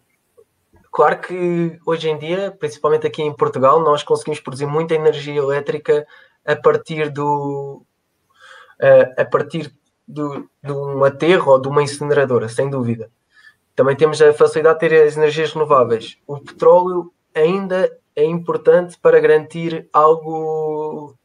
[0.92, 6.06] Claro que hoje em dia, principalmente aqui em Portugal, nós conseguimos produzir muita energia elétrica
[6.46, 7.84] a partir do
[9.18, 9.74] a partir
[10.08, 13.10] do, de um aterro ou de uma incineradora, sem dúvida.
[13.76, 16.18] Também temos a facilidade de ter as energias renováveis.
[16.28, 21.18] O petróleo ainda é importante para garantir algo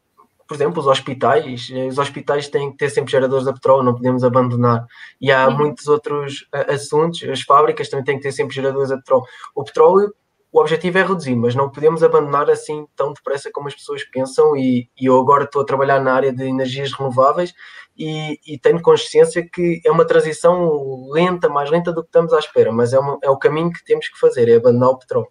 [0.48, 3.94] por exemplo, os hospitais, eh, os hospitais têm que ter sempre geradores a petróleo, não
[3.94, 4.86] podemos abandonar.
[5.20, 5.58] E há uhum.
[5.58, 9.24] muitos outros uh, assuntos, as fábricas também têm que ter sempre geradores a petróleo.
[9.54, 10.14] O petróleo
[10.50, 14.56] o objetivo é reduzir, mas não podemos abandonar assim tão depressa como as pessoas pensam.
[14.56, 17.52] E, e eu agora estou a trabalhar na área de energias renováveis
[17.96, 22.38] e, e, tenho consciência que é uma transição lenta, mais lenta do que estamos à
[22.38, 25.28] espera, mas é, uma, é o caminho que temos que fazer: é abandonar o petróleo.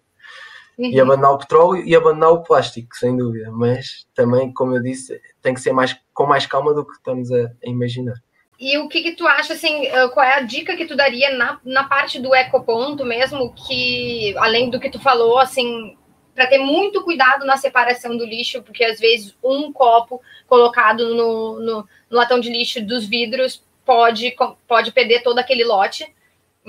[0.78, 0.90] Uhum.
[0.90, 3.50] E abandonar o petróleo e abandonar o plástico, sem dúvida.
[3.50, 7.32] Mas também, como eu disse, tem que ser mais, com mais calma do que estamos
[7.32, 8.14] a, a imaginar.
[8.60, 11.36] E o que, que tu acha, assim, ah, qual é a dica que tu daria
[11.36, 15.96] na, na parte do ecoponto mesmo, que além do que tu falou, assim,
[16.34, 21.60] para ter muito cuidado na separação do lixo, porque às vezes um copo colocado no,
[21.60, 24.36] no, no latão de lixo dos vidros pode,
[24.66, 26.06] pode perder todo aquele lote,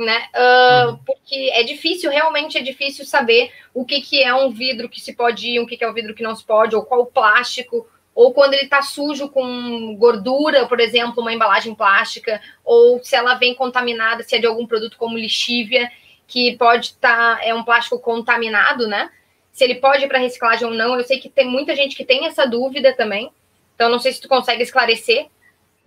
[0.04, 0.28] né?
[0.34, 0.98] Uh, uhum.
[1.06, 5.14] Porque é difícil, realmente é difícil saber o que, que é um vidro que se
[5.14, 7.88] pode ir, o que, que é um vidro que não se pode, ou qual plástico,
[8.14, 13.36] ou quando ele está sujo com gordura, por exemplo, uma embalagem plástica, ou se ela
[13.36, 15.90] vem contaminada, se é de algum produto como lixívia,
[16.28, 19.10] que pode estar, tá, é um plástico contaminado, né?
[19.52, 20.96] Se ele pode ir para reciclagem ou não.
[20.96, 23.32] Eu sei que tem muita gente que tem essa dúvida também.
[23.74, 25.28] Então, não sei se tu consegue esclarecer.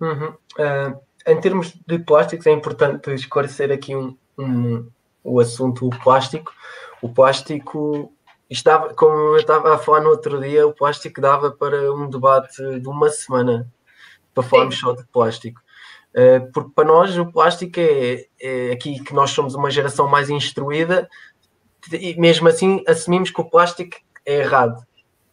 [0.01, 0.33] Uhum.
[0.57, 4.87] Uh, em termos de plásticos, é importante esclarecer aqui um, um,
[5.23, 6.51] o assunto o plástico.
[7.01, 8.11] O plástico
[8.49, 12.07] isto dava, como eu estava a falar no outro dia, o plástico dava para um
[12.07, 13.67] debate de uma semana
[14.31, 14.81] para falarmos Sim.
[14.81, 15.59] só de plástico.
[16.13, 20.29] Uh, porque para nós o plástico é, é, aqui que nós somos uma geração mais
[20.29, 21.09] instruída
[21.91, 24.85] e mesmo assim assumimos que o plástico é errado.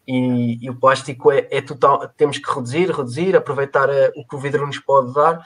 [0.09, 4.35] E, e o plástico é, é, total, temos que reduzir, reduzir, aproveitar a, o que
[4.35, 5.45] o vidro nos pode dar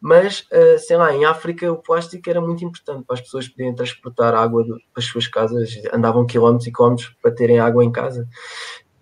[0.00, 3.74] mas uh, sei lá, em África o plástico era muito importante para as pessoas poderem
[3.74, 8.26] transportar água para as suas casas, andavam quilómetros e quilómetros para terem água em casa.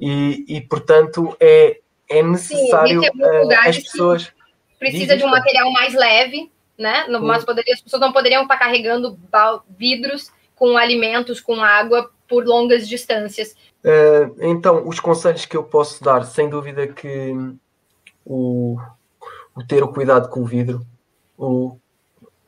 [0.00, 4.32] E, e portanto é, é necessário Sim, uh, as pessoas.
[4.78, 7.06] Precisa de um material mais leve, né?
[7.20, 9.18] Mas poderia, as pessoas não poderiam estar carregando
[9.76, 13.56] vidros com alimentos, com água por longas distâncias.
[13.84, 17.32] Uh, então, os conselhos que eu posso dar, sem dúvida que
[18.24, 18.76] o
[19.66, 20.84] ter o cuidado com o vidro,
[21.36, 21.76] o,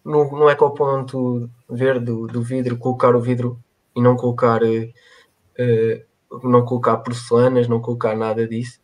[0.04, 3.58] no, no ecoponto verde do, do vidro, colocar o vidro
[3.94, 8.80] e não colocar, uh, não colocar porcelanas, não colocar nada disso.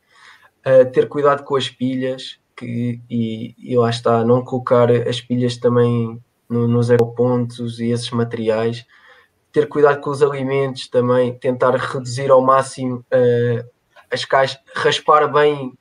[0.67, 5.57] Uh, ter cuidado com as pilhas que, e, e lá está, não colocar as pilhas
[5.57, 8.85] também no, nos ecopontos e esses materiais.
[9.53, 13.71] Ter cuidado com os alimentos também, tentar reduzir ao máximo uh,
[14.11, 15.73] as caixas, raspar bem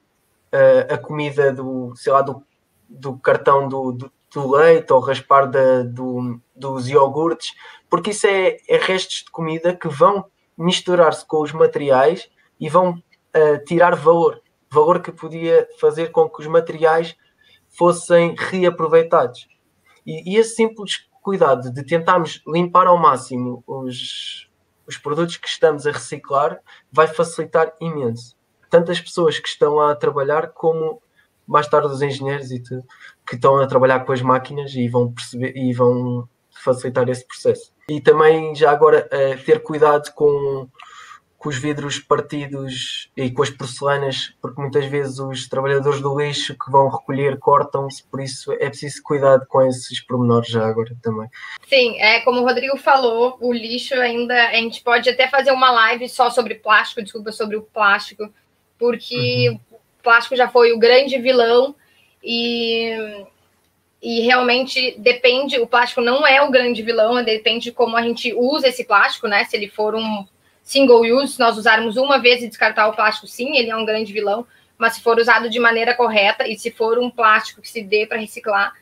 [0.56, 2.44] uh, a comida do, sei lá, do,
[2.88, 7.54] do cartão do, do, do leite ou raspar da, do, dos iogurtes,
[7.90, 10.26] porque isso é, é restos de comida que vão
[10.58, 16.42] misturar-se com os materiais e vão uh, tirar valor, valor que podia fazer com que
[16.42, 17.16] os materiais
[17.68, 19.48] fossem reaproveitados.
[20.06, 24.48] E, e esse simples cuidado de tentarmos limpar ao máximo os,
[24.88, 28.36] os produtos que estamos a reciclar vai facilitar imenso
[28.70, 31.02] tantas pessoas que estão a trabalhar como
[31.48, 32.84] mais tarde os engenheiros e tudo,
[33.28, 36.28] que estão a trabalhar com as máquinas e vão perceber e vão
[36.64, 37.72] facilitar esse processo.
[37.90, 40.68] E também já agora uh, ter cuidado com,
[41.38, 46.56] com os vidros partidos e com as porcelanas, porque muitas vezes os trabalhadores do lixo
[46.58, 51.30] que vão recolher cortam-se, por isso é preciso cuidado com esses pormenores já agora também.
[51.68, 55.70] Sim, é como o Rodrigo falou, o lixo ainda, a gente pode até fazer uma
[55.72, 58.28] live só sobre plástico, desculpa, sobre o plástico,
[58.78, 59.60] porque uhum.
[59.72, 61.76] o plástico já foi o grande vilão
[62.24, 63.26] e,
[64.02, 68.34] e realmente depende, o plástico não é o grande vilão, depende de como a gente
[68.34, 69.46] usa esse plástico, né?
[69.46, 70.26] Se ele for um
[70.64, 73.86] single use, se nós usarmos uma vez e descartar o plástico, sim, ele é um
[73.86, 74.46] grande vilão,
[74.78, 78.06] mas se for usado de maneira correta e se for um plástico que se dê
[78.06, 78.74] para reciclar,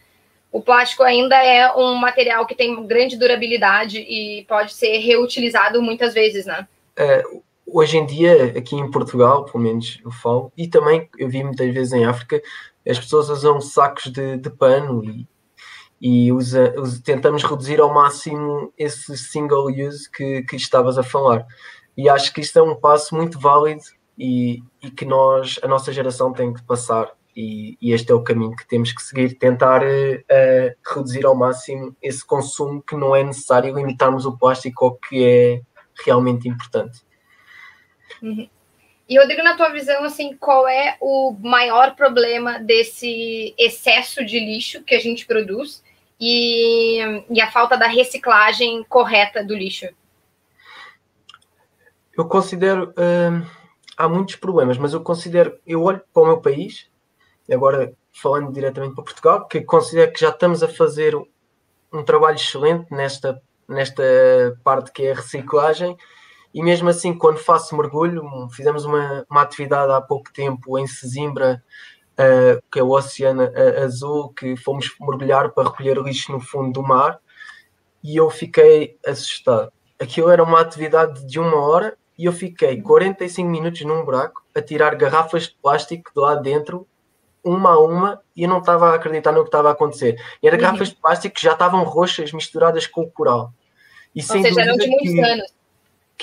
[0.51, 6.13] o plástico ainda é um material que tem grande durabilidade e pode ser reutilizado muitas
[6.13, 6.67] vezes, né?
[6.95, 7.23] É,
[7.65, 11.73] hoje em dia, aqui em Portugal, pelo menos eu falo, e também eu vi muitas
[11.73, 12.41] vezes em África,
[12.87, 15.27] as pessoas usam sacos de, de pano e,
[16.01, 21.45] e usa, usa, tentamos reduzir ao máximo esse single use que, que estavas a falar.
[21.95, 23.83] E acho que isto é um passo muito válido
[24.17, 27.11] e, e que nós, a nossa geração tem que passar.
[27.35, 31.95] E, e, este é o caminho que temos que seguir, tentar uh, reduzir ao máximo
[31.99, 35.61] esse consumo que não é necessário limitarmos o plástico ao que é
[36.05, 37.01] realmente importante.
[38.23, 38.49] Uhum.
[39.07, 44.81] E, Rodrigo, na tua visão, assim, qual é o maior problema desse excesso de lixo
[44.81, 45.83] que a gente produz
[46.19, 49.89] e, e a falta da reciclagem correta do lixo?
[52.17, 52.93] Eu considero.
[52.97, 53.45] Hum,
[53.97, 55.59] há muitos problemas, mas eu considero.
[55.67, 56.87] Eu olho para o meu país,
[57.51, 61.13] agora falando diretamente para Portugal, que considero que já estamos a fazer
[61.91, 64.03] um trabalho excelente nesta, nesta
[64.63, 65.97] parte que é a reciclagem
[66.53, 71.63] e mesmo assim, quando faço mergulho, fizemos uma, uma atividade há pouco tempo em Sesimbra,
[72.13, 73.49] uh, que é o Oceano
[73.83, 77.19] Azul, que fomos mergulhar para recolher lixo no fundo do mar,
[78.03, 79.71] e eu fiquei assustado.
[79.99, 84.61] Aquilo era uma atividade de uma hora e eu fiquei 45 minutos num buraco a
[84.61, 86.87] tirar garrafas de plástico de lá dentro,
[87.43, 90.21] uma a uma, e eu não estava a acreditar no que estava a acontecer.
[90.41, 90.63] E eram uhum.
[90.63, 93.51] garrafas de plástico que já estavam roxas, misturadas com o coral.
[94.15, 95.53] E Ou seja, eram de muitos anos.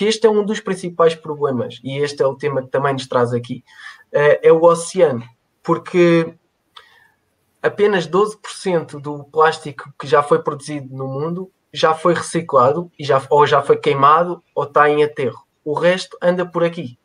[0.00, 3.06] Que este é um dos principais problemas, e este é o tema que também nos
[3.06, 3.62] traz aqui,
[4.10, 5.22] é, é o oceano.
[5.62, 6.34] Porque
[7.62, 13.22] apenas 12% do plástico que já foi produzido no mundo já foi reciclado e já,
[13.28, 15.44] ou já foi queimado ou está em aterro.
[15.62, 16.98] O resto anda por aqui.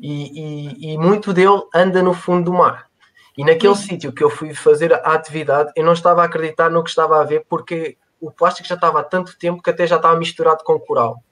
[0.00, 2.86] E, e, e muito dele anda no fundo do mar.
[3.36, 6.82] E naquele sítio que eu fui fazer a atividade, eu não estava a acreditar no
[6.82, 9.96] que estava a ver, porque o plástico já estava há tanto tempo que até já
[9.96, 11.22] estava misturado com coral.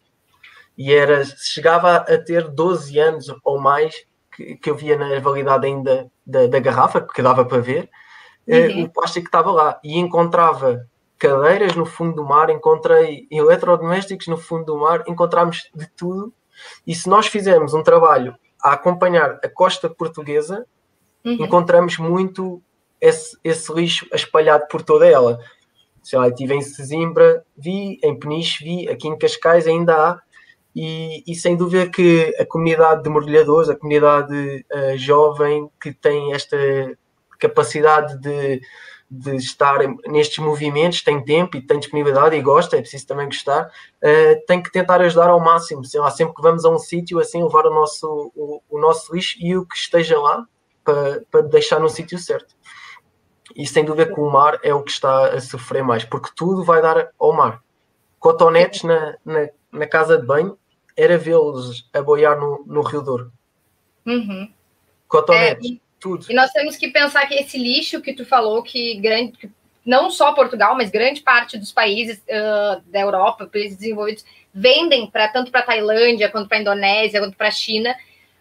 [0.80, 3.94] E era, chegava a ter 12 anos ou mais
[4.34, 7.90] que, que eu via na validade ainda da, da garrafa, que dava para ver,
[8.48, 8.84] eh, uhum.
[8.84, 9.78] o plástico estava lá.
[9.84, 10.88] E encontrava
[11.18, 16.32] cadeiras no fundo do mar, encontrei eletrodomésticos no fundo do mar, encontramos de tudo.
[16.86, 20.64] E se nós fizermos um trabalho a acompanhar a costa portuguesa,
[21.22, 21.44] uhum.
[21.44, 22.62] encontramos muito
[22.98, 25.40] esse, esse, lixo espalhado por toda ela.
[26.02, 30.22] Sei lá, estive em Sesimbra, vi, em Peniche, vi, aqui em Cascais ainda há,
[30.74, 36.32] e, e, sem dúvida que a comunidade de mergulhadores, a comunidade uh, jovem que tem
[36.32, 36.56] esta
[37.38, 38.60] capacidade de
[39.10, 43.66] de estar nestes movimentos, tem tempo e tem disponibilidade e gosta, é preciso também gostar,
[43.66, 45.84] uh, tem que tentar ajudar ao máximo.
[45.84, 49.12] Sei lá, sempre que vamos a um sítio, assim, levar o nosso, o, o, nosso
[49.12, 50.46] lixo e o que esteja lá
[50.84, 52.54] para, para deixar no sítio certo.
[53.56, 56.62] E sem dúvida que o mar é o que está a sofrer mais, porque tudo
[56.62, 57.60] vai dar ao mar.
[58.20, 60.56] Cotonetes na, na, na casa de banho
[61.00, 63.32] era vê-los a boiar no, no Rio Douro.
[64.06, 64.52] Uhum.
[65.08, 65.72] Cotonetes.
[65.72, 66.26] É, tudo.
[66.28, 69.50] E nós temos que pensar que esse lixo que tu falou, que grande,
[69.84, 75.28] não só Portugal, mas grande parte dos países uh, da Europa, países desenvolvidos, vendem para
[75.28, 77.94] tanto para Tailândia quanto para Indonésia, quanto para a China.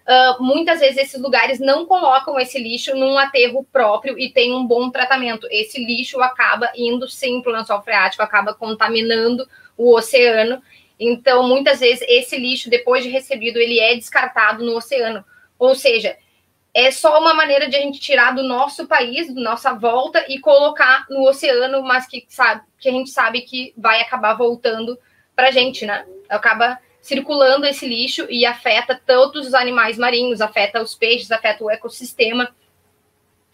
[0.06, 4.66] Uh, muitas vezes esses lugares não colocam esse lixo num aterro próprio e tem um
[4.66, 5.48] bom tratamento.
[5.52, 10.62] Esse lixo acaba indo sim para o lençol freático, acaba contaminando o oceano.
[11.00, 15.24] Então, muitas vezes, esse lixo, depois de recebido, ele é descartado no oceano.
[15.58, 16.18] Ou seja,
[16.74, 20.40] é só uma maneira de a gente tirar do nosso país, da nossa volta e
[20.40, 24.98] colocar no oceano, mas que sabe que a gente sabe que vai acabar voltando
[25.36, 26.06] para a gente, né?
[26.28, 31.70] Acaba circulando esse lixo e afeta todos os animais marinhos, afeta os peixes, afeta o
[31.70, 32.54] ecossistema.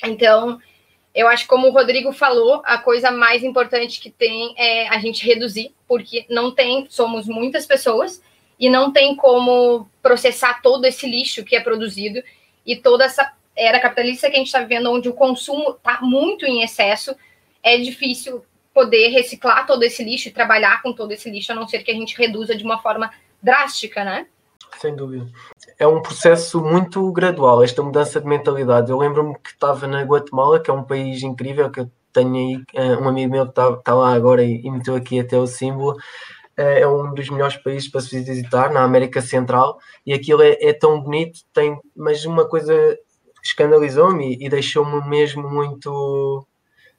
[0.03, 0.59] Então,
[1.15, 4.99] eu acho que como o Rodrigo falou, a coisa mais importante que tem é a
[4.99, 8.21] gente reduzir, porque não tem, somos muitas pessoas
[8.59, 12.21] e não tem como processar todo esse lixo que é produzido
[12.65, 16.45] e toda essa era capitalista que a gente está vivendo, onde o consumo está muito
[16.45, 17.15] em excesso,
[17.63, 21.65] é difícil poder reciclar todo esse lixo e trabalhar com todo esse lixo, a não
[21.65, 23.09] ser que a gente reduza de uma forma
[23.41, 24.27] drástica, né?
[24.79, 25.27] Sem dúvida.
[25.79, 28.91] É um processo muito gradual, esta mudança de mentalidade.
[28.91, 32.63] Eu lembro-me que estava na Guatemala, que é um país incrível, que eu tenho aí
[32.73, 35.47] eh, um amigo meu que está, está lá agora e, e meteu aqui até o
[35.47, 35.95] símbolo.
[36.57, 40.57] Eh, é um dos melhores países para se visitar na América Central e aquilo é,
[40.61, 42.97] é tão bonito, tem, mas uma coisa
[43.43, 46.47] escandalizou-me e, deixou-me mesmo muito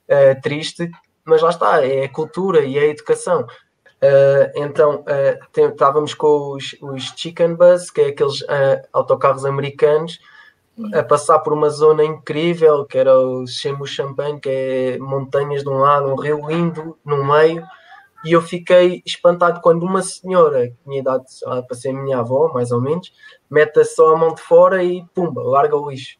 [0.09, 0.89] uh, triste,
[1.25, 3.45] mas lá está, é a cultura e a educação.
[4.03, 8.45] Uh, então, uh, estávamos com os, os Chicken Bus, que é aqueles
[8.93, 10.19] autocarros americanos,
[10.93, 15.69] a passar por uma zona incrível, que era o Chemu Champagne, que é montanhas de
[15.71, 17.67] um lado, um rio lindo no meio,
[18.23, 21.25] e eu fiquei espantado quando uma senhora, que tinha idade
[21.67, 23.11] para ser minha avó, mais ou menos,
[23.49, 26.19] mete só a mão de fora e pumba, larga o lixo.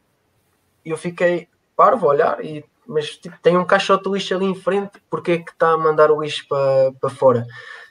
[0.85, 4.47] E eu fiquei parvo a olhar, e, mas tipo, tem um caixote de lixo ali
[4.47, 7.47] em frente, porque é que está a mandar o lixo para, para fora?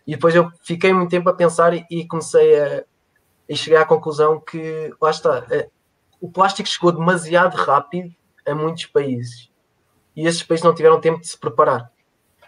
[0.06, 2.84] E depois eu fiquei muito tempo a pensar e, e comecei a.
[3.48, 5.70] E cheguei à conclusão que, lá está, é,
[6.20, 8.12] o plástico chegou demasiado rápido
[8.48, 9.52] a muitos países.
[10.16, 11.92] E esses países não tiveram tempo de se preparar.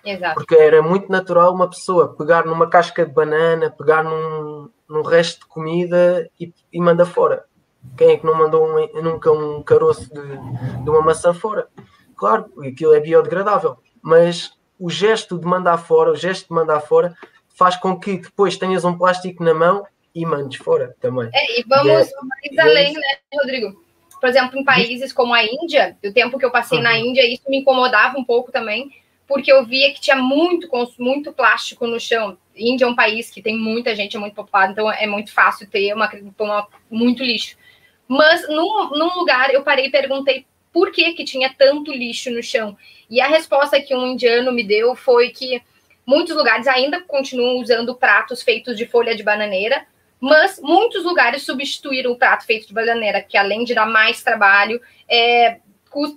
[0.03, 0.35] Exato.
[0.35, 5.41] Porque era muito natural uma pessoa pegar numa casca de banana, pegar num, num resto
[5.41, 7.45] de comida e, e manda fora.
[7.95, 11.67] Quem é que não mandou um, nunca um caroço de, de uma maçã fora?
[12.17, 17.15] Claro, aquilo é biodegradável, mas o gesto de mandar fora, o gesto de mandar fora,
[17.55, 21.29] faz com que depois tenhas um plástico na mão e mandes fora também.
[21.33, 23.87] É, e vamos é, mais além, é né, Rodrigo?
[24.19, 26.83] Por exemplo, em países como a Índia, o tempo que eu passei uhum.
[26.83, 28.91] na Índia, isso me incomodava um pouco também,
[29.27, 32.37] porque eu via que tinha muito, muito plástico no chão.
[32.55, 35.69] Índia é um país que tem muita gente, é muito populado, então é muito fácil
[35.69, 36.09] ter uma,
[36.39, 37.55] uma muito lixo.
[38.07, 40.45] Mas num, num lugar eu parei e perguntei
[40.77, 42.77] por que, que tinha tanto lixo no chão.
[43.09, 45.59] E a resposta que um indiano me deu foi que
[46.05, 49.87] muitos lugares ainda continuam usando pratos feitos de folha de bananeira,
[50.19, 54.79] mas muitos lugares substituíram o prato feito de bananeira, que além de dar mais trabalho,
[55.09, 55.57] é,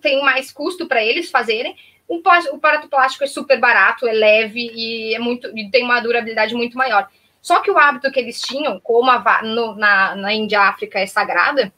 [0.03, 1.75] tem mais custo para eles fazerem.
[2.07, 6.55] O, prato plástico é super barato, é leve e, é muito, e tem uma durabilidade
[6.55, 7.09] muito maior.
[7.41, 11.07] Só que o hábito que eles tinham, como a, no, na, na Índia África é
[11.07, 11.73] sagrada,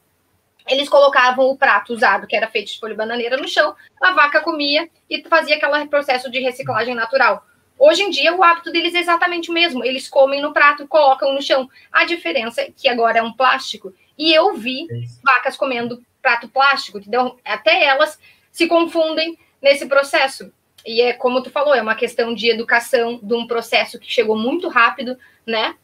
[0.68, 4.40] eles colocavam o prato usado, que era feito de folha bananeira, no chão, a vaca
[4.40, 7.44] comia e fazia aquele processo de reciclagem natural.
[7.78, 9.84] Hoje em dia, o hábito deles é exatamente o mesmo.
[9.84, 11.68] Eles comem no prato, colocam no chão.
[11.90, 13.92] A diferença é que agora é um plástico.
[14.16, 17.38] E eu vi é vacas comendo prato plástico, entendeu?
[17.44, 18.18] Até elas
[18.52, 20.52] se confundem nesse processo.
[20.86, 24.36] E é como tu falou, é uma questão de educação, de um processo que chegou
[24.36, 25.74] muito rápido, né?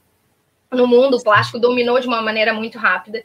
[0.71, 3.25] No mundo, o plástico dominou de uma maneira muito rápida.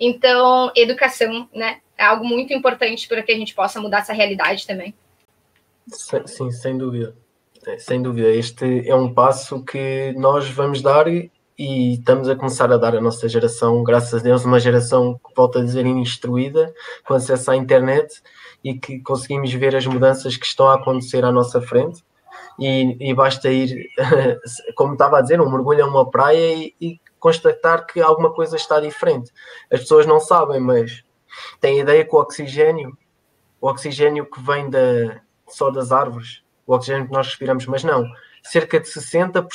[0.00, 1.80] Então, educação, né?
[1.98, 4.94] É algo muito importante para que a gente possa mudar essa realidade também.
[5.86, 7.14] Sim, sem dúvida.
[7.66, 8.28] É, sem dúvida.
[8.28, 13.00] Este é um passo que nós vamos dar e, estamos a começar a dar a
[13.02, 16.72] nossa geração, graças a Deus, uma geração que volta a dizer instruída,
[17.04, 18.22] com acesso à internet
[18.64, 22.02] e que conseguimos ver as mudanças que estão a acontecer à nossa frente.
[22.58, 23.88] E, e basta ir,
[24.74, 28.56] como estava a dizer, um mergulho a uma praia e, e constatar que alguma coisa
[28.56, 29.30] está diferente.
[29.70, 31.04] As pessoas não sabem, mas
[31.60, 32.96] têm ideia que o oxigênio,
[33.60, 38.04] o oxigênio que vem da, só das árvores, o oxigênio que nós respiramos, mas não.
[38.42, 39.46] Cerca de 60%,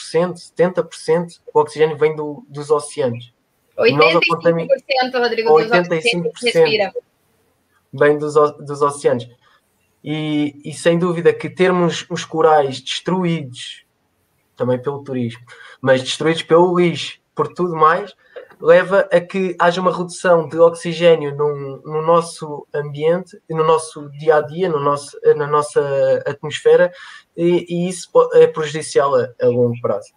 [0.56, 3.34] 70% do oxigênio vem do, dos oceanos.
[3.78, 6.94] 85%, Rodrigo, 85% respira.
[7.92, 9.28] vem dos, dos oceanos.
[10.04, 13.84] E, e sem dúvida que termos os corais destruídos,
[14.56, 15.44] também pelo turismo,
[15.82, 18.14] mas destruídos pelo lixo, por tudo mais,
[18.60, 24.38] leva a que haja uma redução de oxigênio no, no nosso ambiente, no nosso dia
[24.38, 26.92] a dia, na nossa atmosfera,
[27.36, 30.14] e, e isso é prejudicial a, a longo prazo.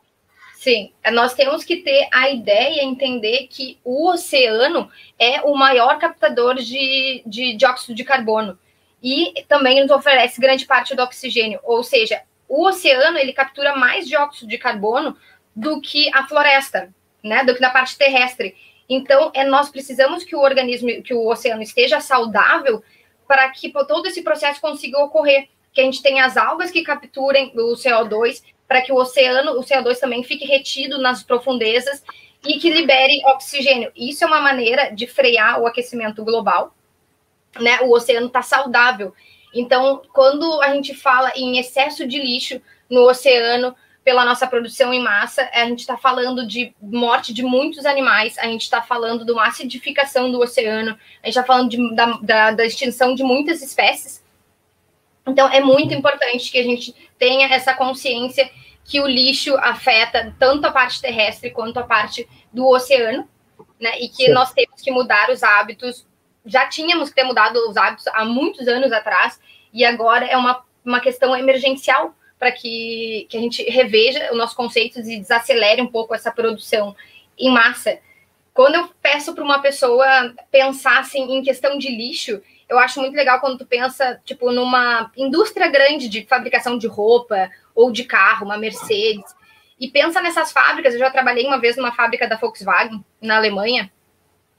[0.55, 6.57] Sim, nós temos que ter a ideia, entender que o oceano é o maior captador
[6.57, 8.59] de, de dióxido de carbono
[9.01, 11.61] e também nos oferece grande parte do oxigênio.
[11.63, 15.17] Ou seja, o oceano ele captura mais dióxido de carbono
[15.55, 16.93] do que a floresta
[17.23, 18.57] né, do que na parte terrestre.
[18.89, 22.83] Então, é, nós precisamos que o organismo, que o oceano esteja saudável
[23.27, 25.49] para que todo esse processo consiga ocorrer.
[25.73, 29.63] Que a gente tenha as algas que capturem o CO2, para que o oceano, o
[29.63, 32.03] CO2 também fique retido nas profundezas
[32.45, 33.93] e que libere oxigênio.
[33.95, 36.75] Isso é uma maneira de frear o aquecimento global.
[37.61, 37.81] Né?
[37.83, 39.13] O oceano está saudável.
[39.55, 43.75] Então, quando a gente fala em excesso de lixo no oceano,
[44.09, 48.45] pela nossa produção em massa, a gente está falando de morte de muitos animais, a
[48.45, 50.93] gente está falando de uma acidificação do oceano,
[51.23, 54.25] a gente está falando de, da, da, da extinção de muitas espécies.
[55.27, 58.51] Então, é muito importante que a gente tenha essa consciência
[58.83, 63.29] que o lixo afeta tanto a parte terrestre quanto a parte do oceano,
[63.79, 64.01] né?
[64.01, 64.33] E que Sim.
[64.33, 66.07] nós temos que mudar os hábitos.
[66.47, 69.39] Já tínhamos que ter mudado os hábitos há muitos anos atrás,
[69.71, 74.57] e agora é uma, uma questão emergencial para que, que a gente reveja os nossos
[74.57, 76.95] conceitos e desacelere um pouco essa produção
[77.39, 77.99] em massa.
[78.55, 83.15] Quando eu peço para uma pessoa pensar assim, em questão de lixo, eu acho muito
[83.15, 88.45] legal quando tu pensa tipo numa indústria grande de fabricação de roupa ou de carro,
[88.47, 89.35] uma Mercedes,
[89.81, 90.95] e pensa nessas fábricas.
[90.95, 93.91] Eu já trabalhei uma vez numa fábrica da Volkswagen na Alemanha,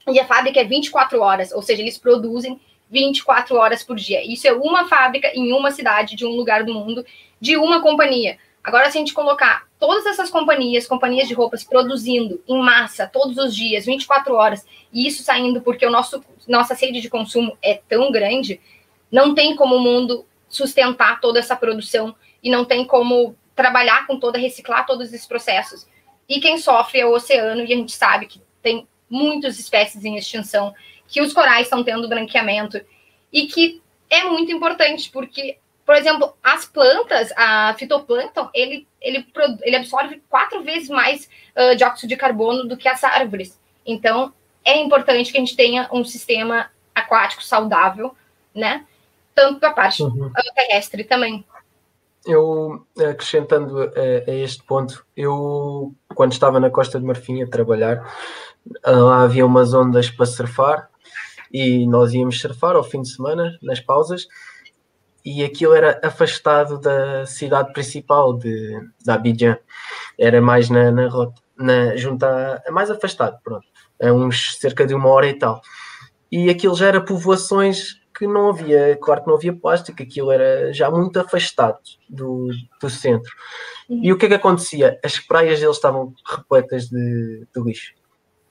[0.08, 2.58] e a fábrica é 24 horas, ou seja, eles produzem
[2.90, 4.24] 24 horas por dia.
[4.24, 7.04] Isso é uma fábrica em uma cidade de um lugar do mundo
[7.40, 8.38] de uma companhia.
[8.62, 13.38] Agora, se a gente colocar todas essas companhias, companhias de roupas produzindo em massa todos
[13.38, 17.80] os dias, 24 horas, e isso saindo porque o nosso nossa sede de consumo é
[17.88, 18.60] tão grande,
[19.10, 24.18] não tem como o mundo sustentar toda essa produção e não tem como trabalhar com
[24.18, 25.86] toda, reciclar todos esses processos.
[26.28, 30.16] E quem sofre é o oceano, e a gente sabe que tem muitas espécies em
[30.16, 30.74] extinção,
[31.08, 32.80] que os corais estão tendo branqueamento,
[33.32, 35.58] e que é muito importante, porque
[35.90, 39.26] por exemplo, as plantas, a fitoplâncton, ele, ele,
[39.62, 43.58] ele absorve quatro vezes mais uh, dióxido de carbono do que as árvores.
[43.84, 44.32] Então,
[44.64, 48.14] é importante que a gente tenha um sistema aquático saudável,
[48.54, 48.86] né?
[49.34, 50.30] Tanto para a parte uhum.
[50.54, 51.44] terrestre também.
[52.24, 58.08] Eu, acrescentando a, a, este ponto, eu, quando estava na Costa de Marfim a trabalhar,
[58.86, 60.88] lá havia umas ondas para surfar
[61.52, 64.28] e nós íamos surfar ao fim de semana, nas pausas,
[65.24, 69.58] e aquilo era afastado da cidade principal de, de Abidjan.
[70.18, 71.08] Era mais na, na,
[71.58, 73.66] na junto a, mais afastado, pronto,
[74.02, 75.60] a uns cerca de uma hora e tal.
[76.30, 80.72] E aquilo já era povoações que não havia, claro que não havia plástico, aquilo era
[80.72, 82.50] já muito afastado do,
[82.80, 83.32] do centro.
[83.88, 85.00] E o que é que acontecia?
[85.02, 87.94] As praias deles estavam repletas de, de lixo.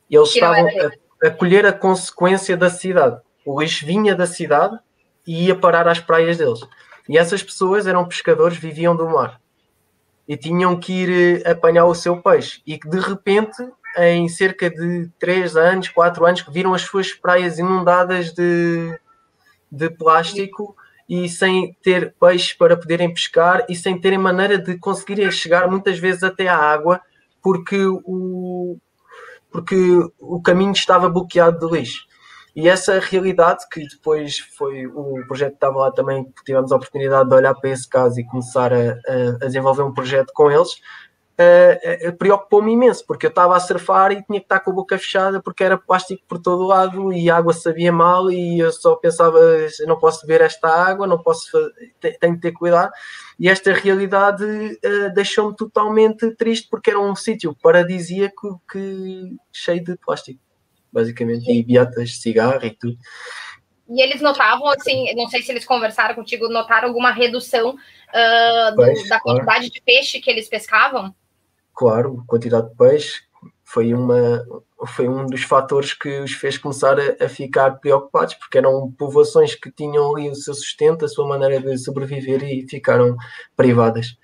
[0.09, 3.21] Eles estavam a, a colher a consequência da cidade.
[3.45, 4.77] O lixo vinha da cidade
[5.25, 6.59] e ia parar às praias deles.
[7.07, 9.39] E essas pessoas eram pescadores, viviam do mar
[10.29, 12.61] e tinham que ir eh, apanhar o seu peixe.
[12.67, 13.67] E que de repente,
[13.97, 18.95] em cerca de 3 anos, 4 anos, viram as suas praias inundadas de,
[19.71, 20.75] de plástico
[21.09, 25.97] e sem ter peixe para poderem pescar e sem terem maneira de conseguirem chegar muitas
[25.97, 27.01] vezes até à água
[27.41, 28.77] porque o,
[29.51, 29.75] porque
[30.19, 32.05] o caminho estava bloqueado de lixo.
[32.55, 37.29] E essa realidade, que depois foi o projeto que estava lá também, tivemos a oportunidade
[37.29, 38.97] de olhar para esse caso e começar a,
[39.41, 40.81] a desenvolver um projeto com eles,
[41.39, 44.97] uh, preocupou-me imenso, porque eu estava a surfar e tinha que estar com a boca
[44.97, 48.95] fechada porque era plástico por todo lado e a água sabia mal e eu só
[48.95, 49.39] pensava,
[49.87, 51.57] não posso beber esta água, não posso,
[51.99, 52.91] tenho que ter cuidado.
[53.39, 59.95] E esta realidade uh, deixou-me totalmente triste porque era um sítio paradisíaco que, cheio de
[59.97, 60.41] plástico
[60.91, 62.97] basicamente, e beatas de cigarro e tudo.
[63.89, 68.83] E eles notavam, assim, não sei se eles conversaram contigo, notaram alguma redução uh, do,
[68.83, 69.71] peixe, da quantidade claro.
[69.71, 71.13] de peixe que eles pescavam?
[71.73, 73.21] Claro, quantidade de peixe
[73.63, 74.45] foi, uma,
[74.87, 79.55] foi um dos fatores que os fez começar a, a, ficar preocupados, porque eram povoações
[79.55, 83.15] que tinham ali o seu sustento, a sua maneira de sobreviver e ficaram
[83.55, 84.17] privadas.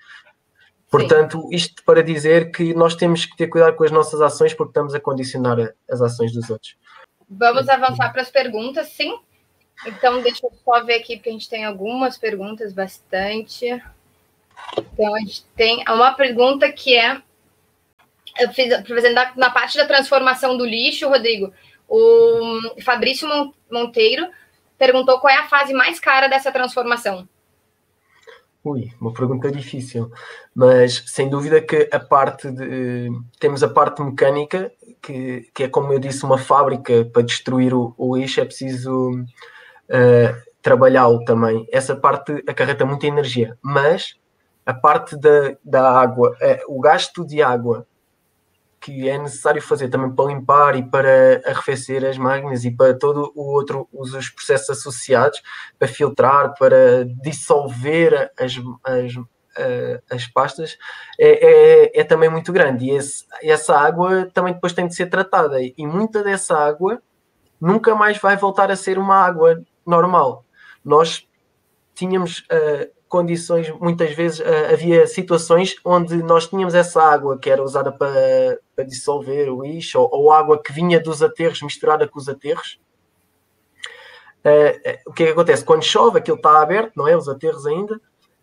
[0.99, 4.71] Portanto, isto para dizer que nós temos que ter cuidado com as nossas ações porque
[4.71, 5.57] estamos a condicionar
[5.89, 6.75] as ações dos outros.
[7.29, 9.17] Vamos avançar para as perguntas, sim?
[9.85, 13.65] Então, deixa eu só ver aqui, porque a gente tem algumas perguntas, bastante.
[14.77, 17.21] Então, a gente tem uma pergunta que é
[18.37, 18.69] eu fiz,
[19.35, 21.53] na parte da transformação do lixo, Rodrigo,
[21.87, 23.27] o Fabrício
[23.71, 24.27] Monteiro
[24.77, 27.27] perguntou qual é a fase mais cara dessa transformação.
[28.65, 30.11] Ui, uma pergunta difícil,
[30.55, 33.11] mas sem dúvida que a parte de.
[33.39, 34.71] Temos a parte mecânica,
[35.03, 39.11] que, que é como eu disse, uma fábrica para destruir o, o lixo, é preciso
[39.11, 41.67] uh, trabalhá-lo também.
[41.71, 44.15] Essa parte acarreta muita energia, mas
[44.65, 47.85] a parte da, da água, uh, o gasto de água
[48.85, 53.31] que é necessário fazer também para limpar e para arrefecer as máquinas e para todo
[53.33, 55.41] o outro os, os processos associados
[55.79, 59.13] para filtrar, para dissolver as, as,
[59.57, 60.77] eh, as pastas
[61.19, 65.07] é, é, é, também muito grande e esse, essa água também depois tem de ser
[65.07, 67.01] tratada e muita dessa água
[67.59, 70.45] nunca mais vai voltar a ser uma água normal.
[70.83, 71.27] Nós
[71.95, 77.63] tínhamos uh, condições, muitas vezes uh, havia situações onde nós tínhamos essa água que era
[77.63, 82.19] usada para, para dissolver o lixo, ou, ou, água que vinha dos aterros misturada com
[82.19, 82.79] os aterros.
[84.43, 85.63] Uh, o que é que acontece?
[85.63, 87.15] Quando chove, aquilo está aberto, não é?
[87.15, 87.99] Os aterros ainda,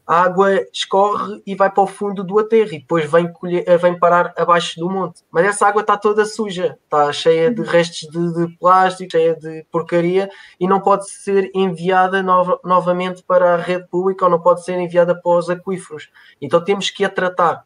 [0.06, 3.76] a água escorre e vai para o fundo do aterro e depois vem, colher, eh,
[3.76, 5.22] vem parar abaixo do monte.
[5.30, 9.64] Mas essa água está toda suja, está cheia de restos de, de plástico, cheia de
[9.70, 10.28] porcaria
[10.58, 14.78] e não pode ser enviada nova, novamente para a rede pública ou não pode ser
[14.78, 16.10] enviada para os aquíferos.
[16.40, 17.64] Então temos que a tratar.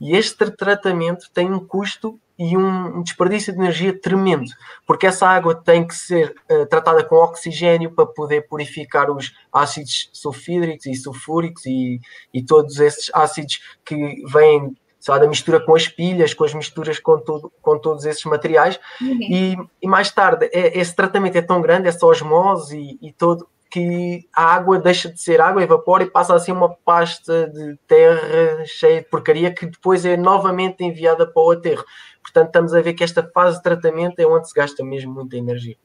[0.00, 4.50] E este tratamento tem um custo e um desperdício de energia tremendo,
[4.86, 10.10] porque essa água tem que ser uh, tratada com oxigênio para poder purificar os ácidos
[10.12, 12.00] sulfídricos e sulfúricos e,
[12.32, 14.76] e todos esses ácidos que vêm
[15.08, 18.78] lá, da mistura com as pilhas, com as misturas com, todo, com todos esses materiais.
[19.00, 19.18] Uhum.
[19.22, 23.48] E, e, mais tarde, é, esse tratamento é tão grande, essa osmose e, e todo,
[23.76, 27.76] que a água deixa de ser água, evapora e passa a ser uma pasta de
[27.86, 31.84] terra cheia de porcaria que depois é novamente enviada para o aterro.
[32.22, 35.36] Portanto, estamos a ver que esta fase de tratamento é onde se gasta mesmo muita
[35.36, 35.76] energia.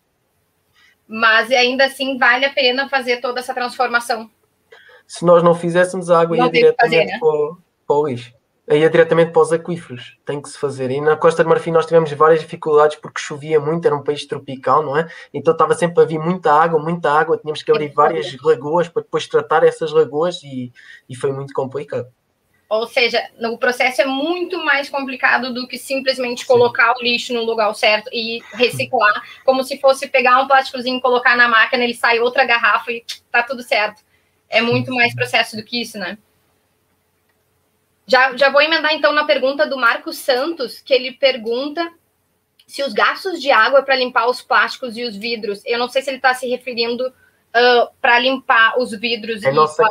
[1.06, 4.32] Mas ainda assim vale a pena fazer toda essa transformação.
[5.06, 7.20] Se nós não fizéssemos a água, não ia diretamente fazer, né?
[7.20, 8.41] para, o, para o lixo
[8.78, 10.92] ia diretamente para os aquíferos, tem que se fazer.
[10.92, 14.26] E na Costa de Marfim nós tivemos várias dificuldades porque chovia muito, era um país
[14.26, 15.08] tropical, não é?
[15.34, 19.02] Então estava sempre a vir muita água, muita água, tínhamos que abrir várias lagoas para
[19.02, 20.72] depois tratar essas lagoas e,
[21.10, 22.08] e foi muito complicado.
[22.72, 27.02] Ou seja, o processo é muito mais complicado do que simplesmente colocar Sim.
[27.02, 31.50] o lixo no lugar certo e reciclar, como se fosse pegar um plásticozinho, colocar na
[31.50, 34.02] máquina, ele sai outra garrafa e tá tudo certo.
[34.50, 36.18] É muito mais processo do que isso, né?
[38.12, 41.90] Já, já vou emendar então na pergunta do Marcos Santos, que ele pergunta
[42.68, 46.02] se os gastos de água para limpar os plásticos e os vidros, eu não sei
[46.02, 49.42] se ele está se referindo uh, para limpar os vidros.
[49.44, 49.82] É nossa.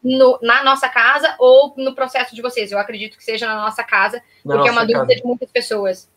[0.00, 2.70] No, na nossa casa ou no processo de vocês?
[2.70, 5.16] Eu acredito que seja na nossa casa, na porque nossa é uma dúvida casa.
[5.16, 6.08] de muitas pessoas.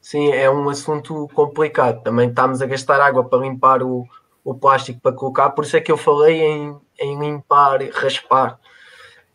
[0.00, 2.02] Sim, é um assunto complicado.
[2.02, 4.08] Também estamos a gastar água para limpar o,
[4.42, 8.58] o plástico para colocar, por isso é que eu falei em, em limpar e raspar.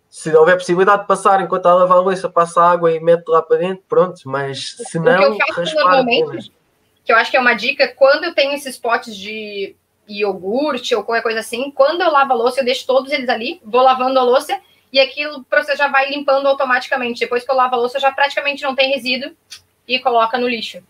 [0.10, 3.28] Se houver possibilidade de passar enquanto está a lavar a louça, passa água e mete
[3.28, 6.06] lá para dentro, pronto, mas se não, raspar.
[7.06, 9.76] Que eu acho que é uma dica, quando eu tenho esses potes de
[10.08, 13.62] iogurte ou qualquer coisa assim, quando eu lavo a louça, eu deixo todos eles ali,
[13.64, 14.60] vou lavando a louça
[14.92, 17.20] e aquilo você já vai limpando automaticamente.
[17.20, 19.32] Depois que eu lavo a louça, já praticamente não tem resíduo
[19.88, 20.82] e coloca no lixo.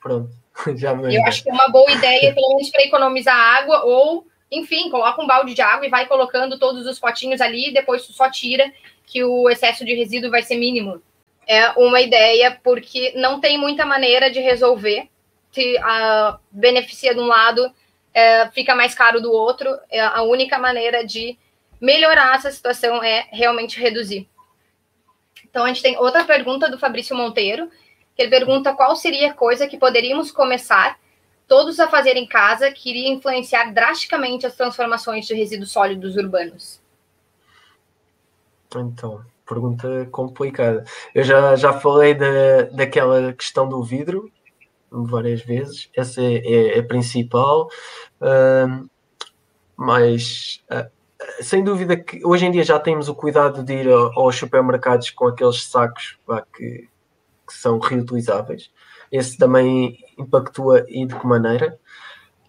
[0.00, 0.30] Pronto,
[0.76, 4.90] já Eu acho que é uma boa ideia, pelo menos para economizar água, ou, enfim,
[4.90, 8.72] coloca um balde de água e vai colocando todos os potinhos ali, depois só tira,
[9.04, 11.02] que o excesso de resíduo vai ser mínimo.
[11.46, 15.08] É uma ideia, porque não tem muita maneira de resolver.
[15.52, 19.68] Se uh, beneficia de um lado, uh, fica mais caro do outro.
[19.88, 21.38] É a única maneira de
[21.80, 24.28] melhorar essa situação é realmente reduzir.
[25.48, 27.70] Então, a gente tem outra pergunta do Fabrício Monteiro,
[28.18, 30.98] ele pergunta qual seria a coisa que poderíamos começar
[31.46, 36.80] todos a fazer em casa que iria influenciar drasticamente as transformações de resíduos sólidos urbanos.
[38.74, 40.84] Então, pergunta complicada.
[41.14, 44.30] Eu já, já falei da, daquela questão do vidro
[44.90, 47.68] várias vezes, essa é, é, é a principal,
[48.20, 48.88] uh,
[49.76, 50.88] mas uh,
[51.42, 55.26] sem dúvida que hoje em dia já temos o cuidado de ir aos supermercados com
[55.26, 56.18] aqueles sacos
[56.54, 56.88] que
[57.46, 58.70] que são reutilizáveis.
[59.10, 61.78] Esse também impactua e de que maneira?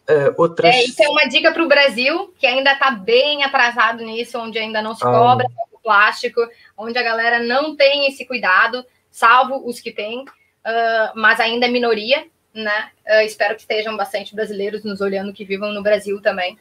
[0.09, 0.73] Uh, outras...
[0.73, 4.57] É, isso é uma dica para o Brasil, que ainda está bem atrasado nisso, onde
[4.57, 5.11] ainda não se ah.
[5.11, 6.41] cobra o plástico,
[6.77, 11.69] onde a galera não tem esse cuidado, salvo os que têm, uh, mas ainda é
[11.69, 12.89] minoria, né?
[13.05, 16.57] Uh, espero que estejam bastante brasileiros nos olhando que vivam no Brasil também.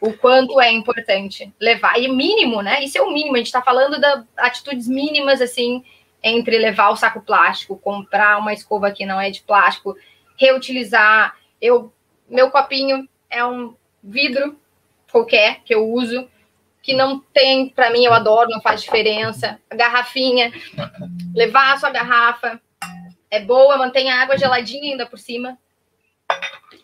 [0.00, 2.82] O quanto é importante levar, e mínimo, né?
[2.82, 5.84] Isso é o mínimo, a gente está falando de atitudes mínimas, assim,
[6.22, 9.96] entre levar o saco plástico, comprar uma escova que não é de plástico,
[10.38, 11.36] reutilizar.
[11.60, 11.92] Eu,
[12.28, 14.58] meu copinho é um vidro
[15.10, 16.28] qualquer que eu uso,
[16.82, 19.60] que não tem, para mim, eu adoro, não faz diferença.
[19.68, 20.52] A garrafinha,
[21.34, 22.60] levar a sua garrafa
[23.30, 25.58] é boa, mantém a água geladinha ainda por cima.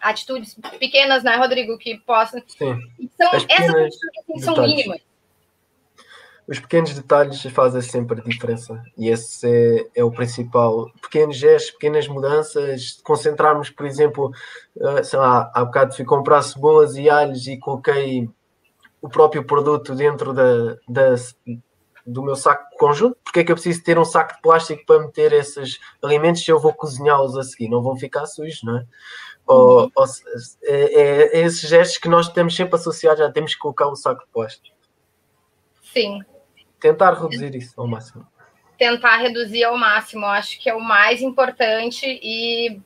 [0.00, 2.42] Atitudes pequenas, né, Rodrigo, que possam.
[2.46, 2.78] Sim.
[2.98, 5.00] Então, essas atitudes são mínimas
[6.46, 10.90] os pequenos detalhes fazem sempre a diferença e esse é, é, o principal.
[11.00, 14.30] Pequenos gestos, pequenas mudanças, concentrarmos, por exemplo,
[14.76, 18.28] uh, sei lá, há bocado fui comprar cebolas e alhos e coloquei
[19.00, 21.14] o próprio produto dentro da, da,
[22.06, 25.00] do meu saco conjunto, porque é que eu preciso ter um saco de plástico para
[25.00, 27.68] meter esses alimentos se eu vou cozinhá-los a seguir?
[27.68, 28.86] Não vão ficar sujos, não é?
[29.46, 29.90] Ou, uhum.
[29.94, 30.04] ou
[30.64, 33.96] é, é, é, esses gestos que nós temos sempre associados, já temos que colocar o
[33.96, 34.76] saco de plástico.
[35.82, 36.20] Sim,
[36.84, 38.26] tentar reduzir isso ao máximo.
[38.76, 42.78] Tentar reduzir ao máximo, acho que é o mais importante e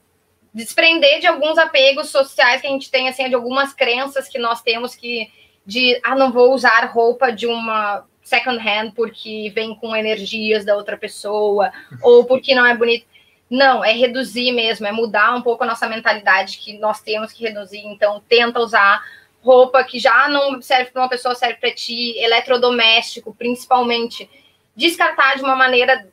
[0.54, 4.62] desprender de alguns apegos sociais que a gente tem, assim, de algumas crenças que nós
[4.62, 5.28] temos que
[5.66, 10.76] de ah, não vou usar roupa de uma second hand porque vem com energias da
[10.76, 13.04] outra pessoa ou porque não é bonito.
[13.50, 17.42] Não, é reduzir mesmo, é mudar um pouco a nossa mentalidade que nós temos que
[17.42, 17.80] reduzir.
[17.84, 19.02] Então, tenta usar
[19.48, 24.28] roupa que já não serve para uma pessoa, serve para ti, eletrodoméstico, principalmente,
[24.76, 26.06] descartar de uma maneira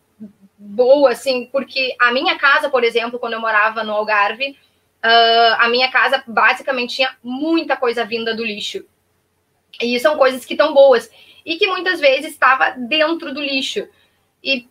[0.57, 4.51] boa, assim, porque a minha casa, por exemplo, quando eu morava no Algarve,
[5.03, 8.85] uh, a minha casa basicamente tinha muita coisa vinda do lixo.
[9.81, 11.11] E são coisas que estão boas
[11.45, 13.85] e que muitas vezes estava dentro do lixo.
[14.41, 14.65] E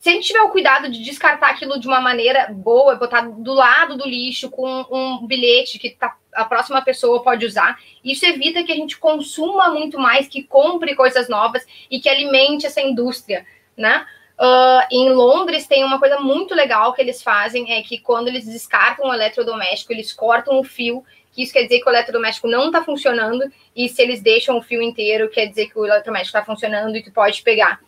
[0.00, 3.52] se a gente tiver o cuidado de descartar aquilo de uma maneira boa, botar do
[3.52, 8.62] lado do lixo com um bilhete que tá, a próxima pessoa pode usar, isso evita
[8.62, 13.46] que a gente consuma muito mais, que compre coisas novas e que alimente essa indústria,
[13.76, 14.06] né?
[14.38, 18.46] Uh, em Londres tem uma coisa muito legal que eles fazem, é que quando eles
[18.46, 22.66] descartam o eletrodoméstico, eles cortam o fio, que isso quer dizer que o eletrodoméstico não
[22.66, 26.44] está funcionando, e se eles deixam o fio inteiro, quer dizer que o eletrodoméstico está
[26.44, 27.80] funcionando e tu pode pegar.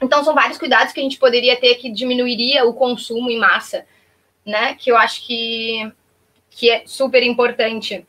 [0.00, 3.86] Então, são vários cuidados que a gente poderia ter que diminuiria o consumo em massa,
[4.44, 4.74] né?
[4.74, 5.92] Que eu acho que,
[6.54, 8.06] que é super importante.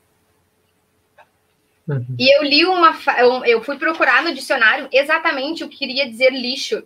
[1.87, 2.15] Uhum.
[2.17, 2.97] E eu li uma.
[3.45, 6.83] Eu fui procurar no dicionário exatamente o que queria dizer lixo.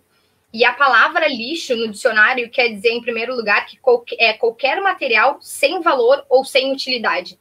[0.52, 3.78] E a palavra lixo no dicionário quer dizer, em primeiro lugar, que
[4.18, 7.38] é qualquer material sem valor ou sem utilidade.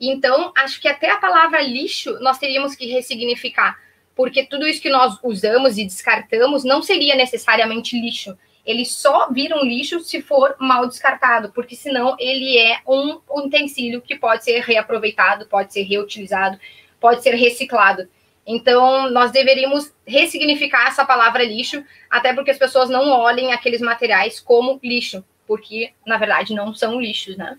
[0.00, 3.78] Então, acho que até a palavra lixo nós teríamos que ressignificar
[4.16, 8.36] porque tudo isso que nós usamos e descartamos não seria necessariamente lixo.
[8.66, 14.02] Ele só vira um lixo se for mal descartado, porque senão ele é um utensílio
[14.02, 16.58] que pode ser reaproveitado, pode ser reutilizado,
[17.00, 18.08] pode ser reciclado.
[18.44, 24.40] Então, nós deveríamos ressignificar essa palavra lixo, até porque as pessoas não olhem aqueles materiais
[24.40, 27.58] como lixo, porque, na verdade, não são lixos, né?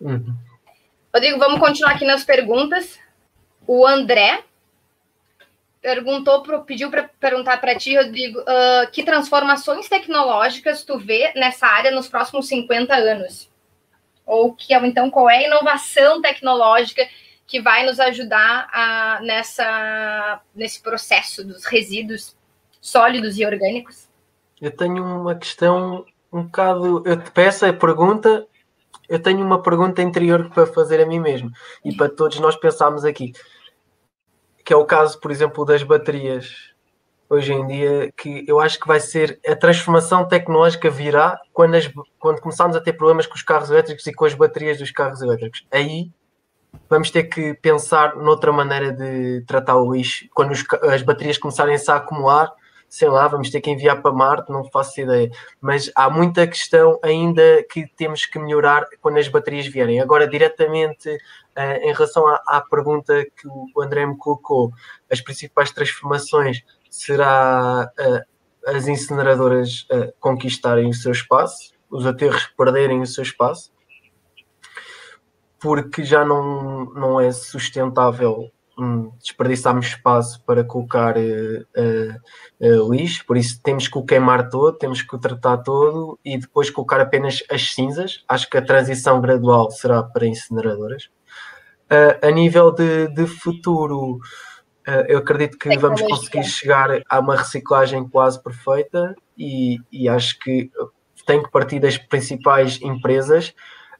[0.00, 0.34] Uhum.
[1.12, 2.98] Rodrigo, vamos continuar aqui nas perguntas.
[3.66, 4.42] O André
[5.84, 11.90] perguntou, pediu para perguntar para ti, Rodrigo, uh, que transformações tecnológicas tu vê nessa área
[11.90, 13.50] nos próximos 50 anos?
[14.24, 17.06] Ou que então qual é a inovação tecnológica
[17.46, 22.34] que vai nos ajudar a, nessa, nesse processo dos resíduos
[22.80, 24.08] sólidos e orgânicos?
[24.62, 27.02] Eu tenho uma questão um bocado.
[27.04, 28.46] Eu te peço a pergunta,
[29.06, 31.50] eu tenho uma pergunta interior para fazer a mim mesmo
[31.84, 33.34] e para todos nós pensarmos aqui.
[34.64, 36.74] Que é o caso, por exemplo, das baterias
[37.28, 41.90] hoje em dia, que eu acho que vai ser a transformação tecnológica virá quando, as,
[42.18, 45.20] quando começarmos a ter problemas com os carros elétricos e com as baterias dos carros
[45.20, 45.66] elétricos.
[45.70, 46.10] Aí
[46.88, 50.26] vamos ter que pensar noutra maneira de tratar o lixo.
[50.34, 52.52] Quando os, as baterias começarem -se a acumular,
[52.94, 55.28] sei lá, vamos ter que enviar para Marte, não faço ideia.
[55.60, 60.00] Mas há muita questão ainda que temos que melhorar quando as baterias vierem.
[60.00, 64.70] Agora, diretamente uh, em relação à, à, pergunta que o André me colocou,
[65.10, 73.00] as principais transformações será uh, as incineradoras uh, conquistarem o seu espaço, os aterros perderem
[73.00, 73.74] o seu espaço
[75.58, 83.60] porque já não, não é sustentável hum, desperdiçarmos espaço para colocar uh, lixo, por isso
[83.62, 87.74] temos que o queimar todo, temos que o tratar todo e depois colocar apenas as
[87.74, 88.24] cinzas.
[88.28, 91.08] Acho que a transição gradual será para incineradoras.
[92.22, 94.18] A nível de, de futuro,
[95.06, 100.70] eu acredito que vamos conseguir chegar a uma reciclagem quase perfeita e, e acho que
[101.26, 103.54] tem que partir das principais empresas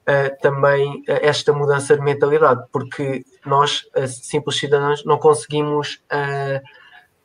[0.08, 6.02] uh, também uh, esta mudança de mentalidade, porque nós, uh, simples cidadãos, não conseguimos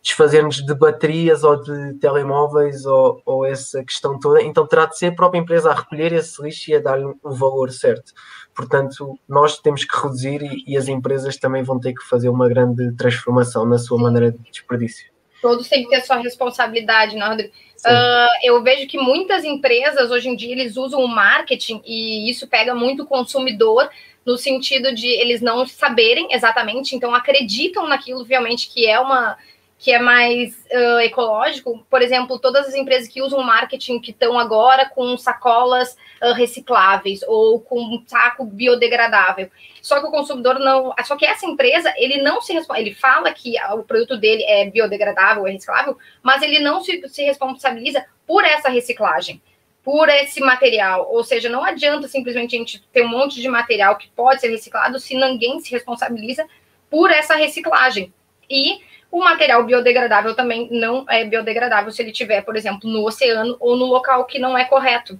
[0.01, 5.07] desfazer-nos de baterias ou de telemóveis ou, ou, essa questão toda, então terá de ser
[5.07, 8.13] a própria empresa a recolher esse lixo e a dar-lhe o valor certo.
[8.55, 12.47] Portanto, nós temos que reduzir e, e, as empresas também vão ter que fazer uma
[12.47, 15.18] grande transformação na sua maneira de desperdício.
[15.41, 17.53] Todos têm que ter sua responsabilidade, né, Rodrigo?
[17.79, 22.45] Uh, eu vejo que muitas empresas hoje em dia eles usam o marketing e isso
[22.45, 23.89] pega muito o consumidor
[24.25, 29.37] no sentido de eles não saberem exatamente, então acreditam naquilo, obviamente, que é uma
[29.79, 34.37] que é mais uh, ecológico, por exemplo, todas as empresas que usam marketing que estão
[34.37, 39.49] agora com sacolas uh, recicláveis ou com um saco biodegradável.
[39.81, 40.93] Só que o consumidor não.
[41.05, 45.47] Só que essa empresa, ele não se ele fala que o produto dele é biodegradável,
[45.47, 49.41] é reciclável, mas ele não se, se responsabiliza por essa reciclagem
[49.81, 51.07] por esse material.
[51.09, 54.49] Ou seja, não adianta simplesmente a gente ter um monte de material que pode ser
[54.49, 56.45] reciclado se ninguém se responsabiliza
[56.89, 58.13] por essa reciclagem.
[58.49, 58.81] E
[59.11, 63.75] o material biodegradável também não é biodegradável se ele tiver, por exemplo, no oceano ou
[63.75, 65.19] no local que não é correto.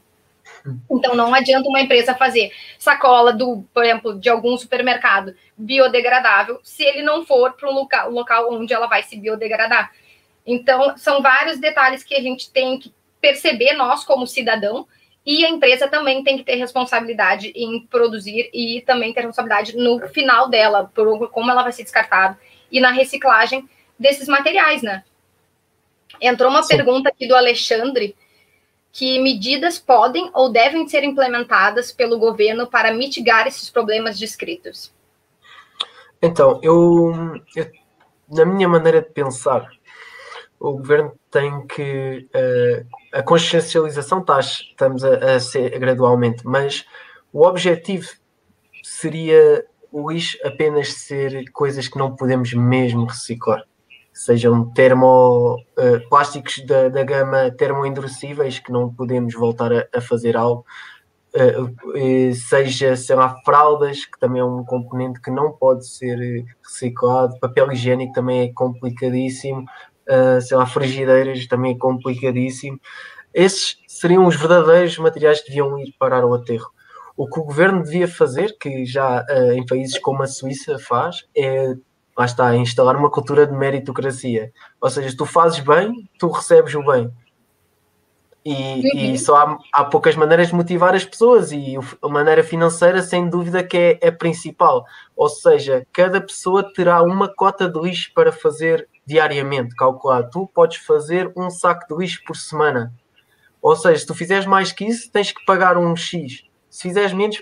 [0.90, 6.84] Então não adianta uma empresa fazer sacola do, por exemplo, de algum supermercado biodegradável se
[6.84, 9.92] ele não for para um local, local onde ela vai se biodegradar.
[10.46, 14.88] Então são vários detalhes que a gente tem que perceber nós como cidadão
[15.26, 20.00] e a empresa também tem que ter responsabilidade em produzir e também ter responsabilidade no
[20.10, 22.40] final dela, por como ela vai ser descartada
[22.72, 23.68] e na reciclagem
[24.00, 25.04] desses materiais, né?
[26.22, 26.78] Entrou uma Sim.
[26.78, 28.16] pergunta aqui do Alexandre
[28.91, 34.91] que medidas podem ou devem ser implementadas pelo governo para mitigar esses problemas descritos?
[36.22, 37.14] Então, eu,
[37.56, 37.72] eu
[38.28, 39.70] na minha maneira de pensar,
[40.60, 42.28] o governo tem que.
[42.36, 46.86] Uh, a consciencialização está, estamos a, a, ser gradualmente, mas
[47.32, 48.08] o objetivo
[48.84, 53.64] seria o lixo apenas ser coisas que não podemos mesmo reciclar
[54.20, 60.36] sejam termo, uh, plásticos da, da gama termoendurecíveis que não podemos voltar a, a fazer
[60.36, 60.65] algo,
[61.34, 67.39] uh, seja, sei lá, fraldas, que também é um componente que não pode ser reciclado,
[67.39, 72.78] papel higiênico também é complicadíssimo, uh, sei lá, frigideiras também é complicadíssimo.
[73.34, 76.70] Esses seriam os verdadeiros materiais que deviam ir parar ao aterro.
[77.15, 81.26] O que o governo devia fazer, que já uh, em países como a Suíça faz,
[81.38, 81.74] é
[82.20, 84.51] lá está, instalar uma cultura de meritocracia.
[84.82, 87.09] Ou seja, tu fazes bem, tu recebes o bem.
[88.43, 93.01] E, e só há, há, poucas maneiras de motivar as pessoas e a maneira financeira,
[93.01, 94.86] sem dúvida, que é, é principal.
[95.15, 100.30] Ou seja, cada pessoa terá uma cota de lixo para fazer diariamente, calculado.
[100.30, 102.93] Tu podes fazer um saco de lixo por semana.
[103.61, 106.43] Ou seja, se tu fizeres mais que isso, tens que pagar um X.
[106.70, 107.41] Se fizeres menos,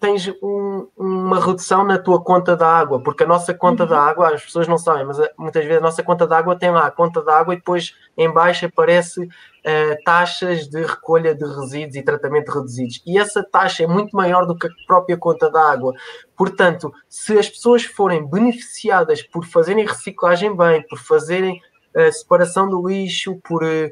[0.00, 3.88] tens um, uma redução na tua conta da água, porque a nossa conta uhum.
[3.88, 6.56] da água, as pessoas não sabem, mas eh, muitas vezes a nossa conta da água
[6.56, 11.34] tem lá a conta da água e depois em baixo aparece uh, taxas de recolha
[11.34, 13.02] de resíduos e tratamento de resíduos.
[13.04, 15.92] E essa taxa é muito maior do que a própria conta da água.
[16.36, 21.60] Portanto, se as pessoas forem beneficiadas por fazerem reciclagem bem, por fazerem
[21.96, 23.90] uh, separação do lixo, por uh,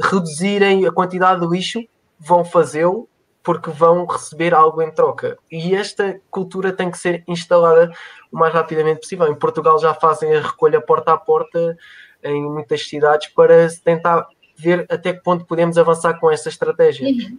[0.00, 1.80] reduzirem a quantidade de lixo,
[2.18, 3.06] vão fazê-lo
[3.42, 5.38] porque vão receber algo em troca.
[5.50, 7.92] E esta cultura tem que ser instalada
[8.30, 9.26] o mais rapidamente possível.
[9.30, 11.76] Em Portugal já fazem a recolha porta a porta
[12.22, 14.26] em muitas cidades para tentar
[14.56, 17.08] ver até que ponto podemos avançar com esta estratégia.
[17.08, 17.38] Uhum.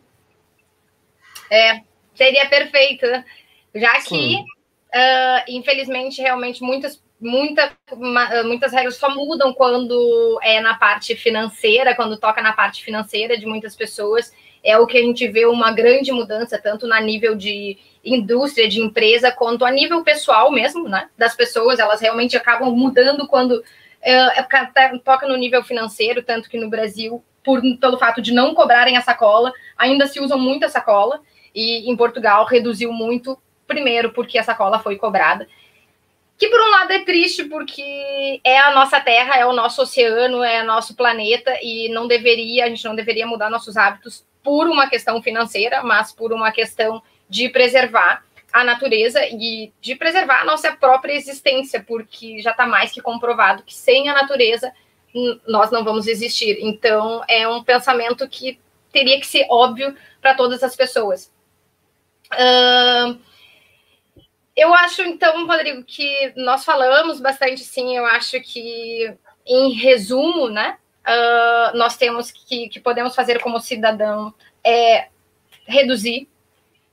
[1.50, 1.82] É,
[2.14, 3.06] seria perfeito.
[3.74, 7.72] Já que, uh, infelizmente, realmente muitas muita,
[8.44, 13.46] muitas regras só mudam quando é na parte financeira, quando toca na parte financeira de
[13.46, 14.34] muitas pessoas
[14.64, 18.80] é o que a gente vê uma grande mudança, tanto na nível de indústria, de
[18.80, 21.10] empresa, quanto a nível pessoal mesmo, né?
[21.18, 23.62] Das pessoas, elas realmente acabam mudando quando
[24.02, 28.56] é, é toca no nível financeiro, tanto que no Brasil, por, pelo fato de não
[28.56, 31.20] cobrarem a sacola, ainda se usam muito a sacola,
[31.54, 33.38] e em Portugal reduziu muito,
[33.68, 35.48] primeiro porque a sacola foi cobrada,
[36.38, 40.44] que por um lado é triste porque é a nossa terra, é o nosso oceano,
[40.44, 44.68] é o nosso planeta e não deveria, a gente não deveria mudar nossos hábitos por
[44.68, 50.46] uma questão financeira, mas por uma questão de preservar a natureza e de preservar a
[50.46, 54.72] nossa própria existência, porque já está mais que comprovado que sem a natureza
[55.48, 56.58] nós não vamos existir.
[56.62, 58.60] Então, é um pensamento que
[58.92, 61.32] teria que ser óbvio para todas as pessoas.
[62.32, 63.20] Uh,
[64.56, 67.98] eu acho, então, Rodrigo, que nós falamos bastante, sim.
[67.98, 69.14] Eu acho que,
[69.46, 70.78] em resumo, né,
[71.08, 74.34] uh, nós temos que, que podemos fazer como cidadão
[74.64, 75.08] é
[75.66, 76.28] reduzir,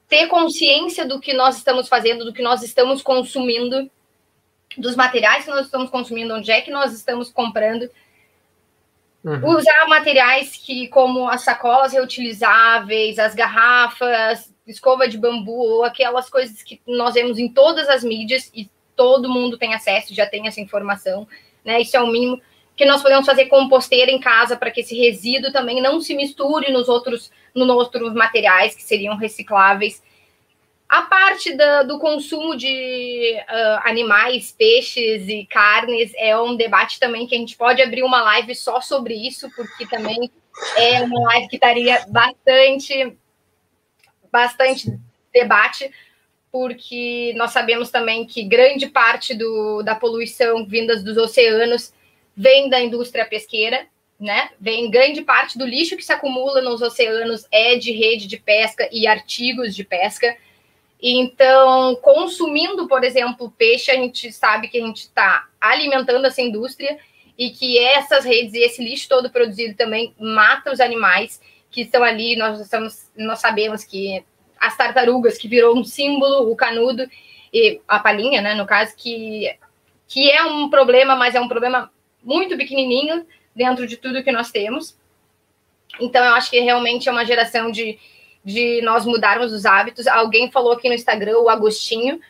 [0.08, 3.90] ter consciência do que nós estamos fazendo, do que nós estamos consumindo,
[4.76, 7.88] dos materiais que nós estamos consumindo, onde é que nós estamos comprando.
[9.22, 9.56] Uhum.
[9.56, 16.62] Usar materiais que, como as sacolas reutilizáveis, as garrafas, escova de bambu, ou aquelas coisas
[16.62, 20.60] que nós vemos em todas as mídias e todo mundo tem acesso, já tem essa
[20.60, 21.26] informação,
[21.64, 21.80] né?
[21.80, 22.40] Isso é o mínimo
[22.80, 26.72] que nós podemos fazer composteira em casa para que esse resíduo também não se misture
[26.72, 30.02] nos outros, nos outros materiais que seriam recicláveis.
[30.88, 37.26] A parte da, do consumo de uh, animais, peixes e carnes é um debate também
[37.26, 40.30] que a gente pode abrir uma live só sobre isso, porque também
[40.78, 43.14] é uma live que estaria bastante,
[44.32, 44.98] bastante
[45.30, 45.90] debate,
[46.50, 51.92] porque nós sabemos também que grande parte do, da poluição vindas dos oceanos
[52.36, 53.86] vem da indústria pesqueira,
[54.18, 54.50] né?
[54.60, 58.88] Vem grande parte do lixo que se acumula nos oceanos é de rede de pesca
[58.92, 60.36] e artigos de pesca.
[61.02, 66.98] Então, consumindo, por exemplo, peixe, a gente sabe que a gente está alimentando essa indústria
[67.38, 72.04] e que essas redes e esse lixo todo produzido também mata os animais que estão
[72.04, 72.36] ali.
[72.36, 74.22] Nós estamos, nós sabemos que
[74.58, 77.08] as tartarugas, que virou um símbolo, o canudo
[77.50, 79.50] e a palhinha, né, no caso, que,
[80.06, 81.90] que é um problema, mas é um problema
[82.22, 84.96] muito pequenininho dentro de tudo que nós temos.
[86.00, 87.98] Então, eu acho que realmente é uma geração de,
[88.44, 90.06] de nós mudarmos os hábitos.
[90.06, 92.20] Alguém falou aqui no Instagram, o Agostinho,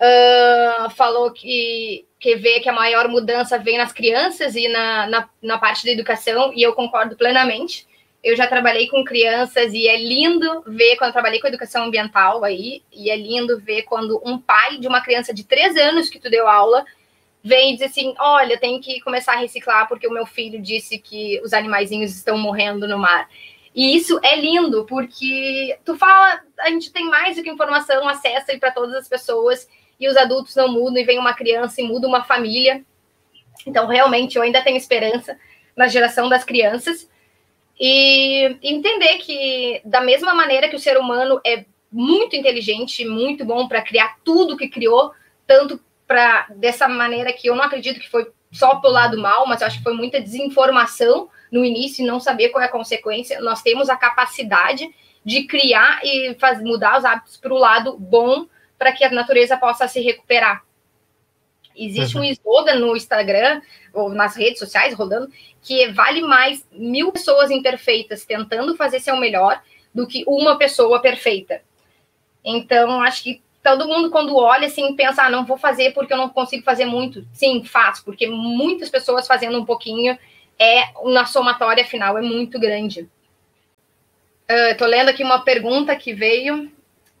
[0.00, 5.28] uh, falou que, que vê que a maior mudança vem nas crianças e na, na,
[5.42, 7.86] na parte da educação, e eu concordo plenamente.
[8.22, 12.44] Eu já trabalhei com crianças e é lindo ver quando eu trabalhei com educação ambiental
[12.44, 16.18] aí, e é lindo ver quando um pai de uma criança de três anos que
[16.18, 16.84] tu deu aula
[17.46, 20.98] vem e diz assim: olha, tem que começar a reciclar porque o meu filho disse
[20.98, 23.28] que os animaizinhos estão morrendo no mar.
[23.72, 28.58] E isso é lindo, porque tu fala, a gente tem mais do que informação, acessa
[28.58, 29.68] para todas as pessoas,
[30.00, 32.82] e os adultos não mudam, e vem uma criança e muda uma família.
[33.66, 35.38] Então, realmente, eu ainda tenho esperança
[35.76, 37.08] na geração das crianças.
[37.78, 43.68] E entender que, da mesma maneira que o ser humano é muito inteligente, muito bom
[43.68, 45.12] para criar tudo que criou,
[45.46, 49.62] tanto para dessa maneira que eu não acredito que foi só pelo lado mal, mas
[49.62, 53.40] acho que foi muita desinformação no início e não saber qual é a consequência.
[53.40, 54.88] Nós temos a capacidade
[55.24, 58.46] de criar e faz, mudar os hábitos para o lado bom
[58.78, 60.64] para que a natureza possa se recuperar.
[61.76, 62.22] Existe uhum.
[62.22, 63.60] um slogan no Instagram
[63.92, 65.30] ou nas redes sociais rodando
[65.60, 69.60] que vale mais mil pessoas imperfeitas tentando fazer seu melhor
[69.94, 71.60] do que uma pessoa perfeita.
[72.44, 76.16] Então, acho que todo mundo, quando olha assim, pensa, ah, não vou fazer porque eu
[76.16, 77.26] não consigo fazer muito.
[77.32, 80.16] Sim, faço, porque muitas pessoas fazendo um pouquinho
[80.56, 83.08] é uma somatória final, é muito grande.
[84.48, 86.70] Uh, tô lendo aqui uma pergunta que veio.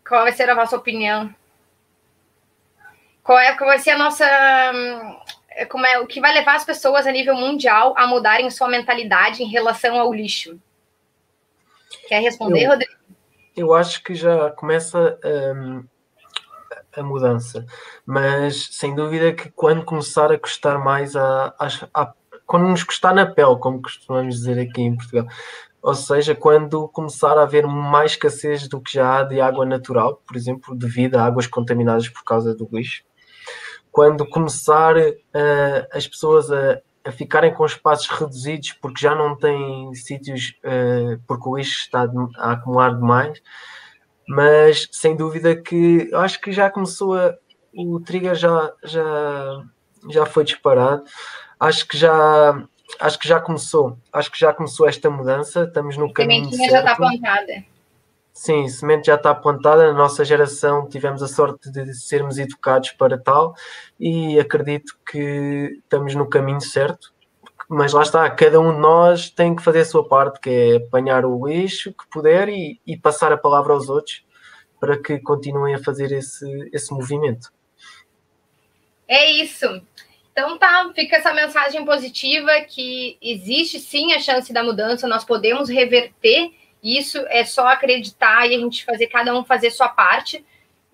[0.08, 1.34] qual vai ser a vossa opinião?
[3.24, 4.24] Qual, é, qual vai ser a nossa.
[5.68, 9.42] Como é, o que vai levar as pessoas a nível mundial a mudarem sua mentalidade
[9.42, 10.60] em relação ao lixo?
[12.06, 12.92] Quer responder, eu, Rodrigo?
[13.56, 15.84] Eu acho que já começa um,
[16.96, 17.64] a mudança,
[18.04, 22.12] mas sem dúvida que quando começar a custar mais a, a, a
[22.46, 25.26] quando nos custar na pele, como costumamos dizer aqui em Portugal,
[25.82, 30.20] ou seja, quando começar a haver mais escassez do que já há de água natural,
[30.26, 33.04] por exemplo, devido a águas contaminadas por causa do lixo,
[33.92, 39.94] quando começar uh, as pessoas a, a, ficarem com espaços reduzidos porque já não têm
[39.94, 42.04] sítios, uh, porque o lixo está
[42.36, 43.40] a acumular demais,
[44.28, 47.34] mas sem dúvida que eu acho que já começou a.
[47.74, 49.62] O trigger já, já,
[50.08, 51.04] já foi disparado.
[51.60, 52.66] Acho que já
[53.00, 56.46] acho que já começou, acho que já começou esta mudança, estamos no caminho.
[56.46, 57.64] A sementinha já está plantada.
[58.32, 59.86] Sim, a semente já está plantada.
[59.86, 63.54] Na nossa geração tivemos a sorte de sermos educados para tal
[63.98, 67.14] e acredito que estamos no caminho certo.
[67.68, 70.76] Mas lá está, cada um de nós tem que fazer a sua parte, que é
[70.76, 74.24] apanhar o lixo que puder e, e passar a palavra aos outros
[74.78, 77.50] para que continuem a fazer esse, esse movimento.
[79.08, 79.66] É isso.
[80.32, 85.68] Então tá, fica essa mensagem positiva que existe sim a chance da mudança, nós podemos
[85.68, 86.52] reverter
[86.82, 90.44] isso, é só acreditar e a gente fazer cada um fazer sua parte,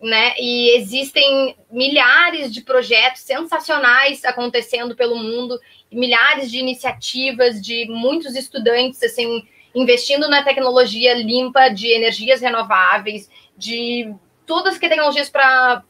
[0.03, 0.35] né?
[0.37, 5.59] E existem milhares de projetos sensacionais acontecendo pelo mundo,
[5.93, 14.13] milhares de iniciativas de muitos estudantes assim investindo na tecnologia limpa de energias renováveis, de
[14.45, 15.83] todas as tecnologias para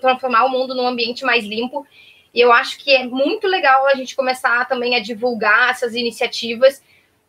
[0.00, 1.86] transformar o mundo num ambiente mais limpo.
[2.32, 6.82] E eu acho que é muito legal a gente começar também a divulgar essas iniciativas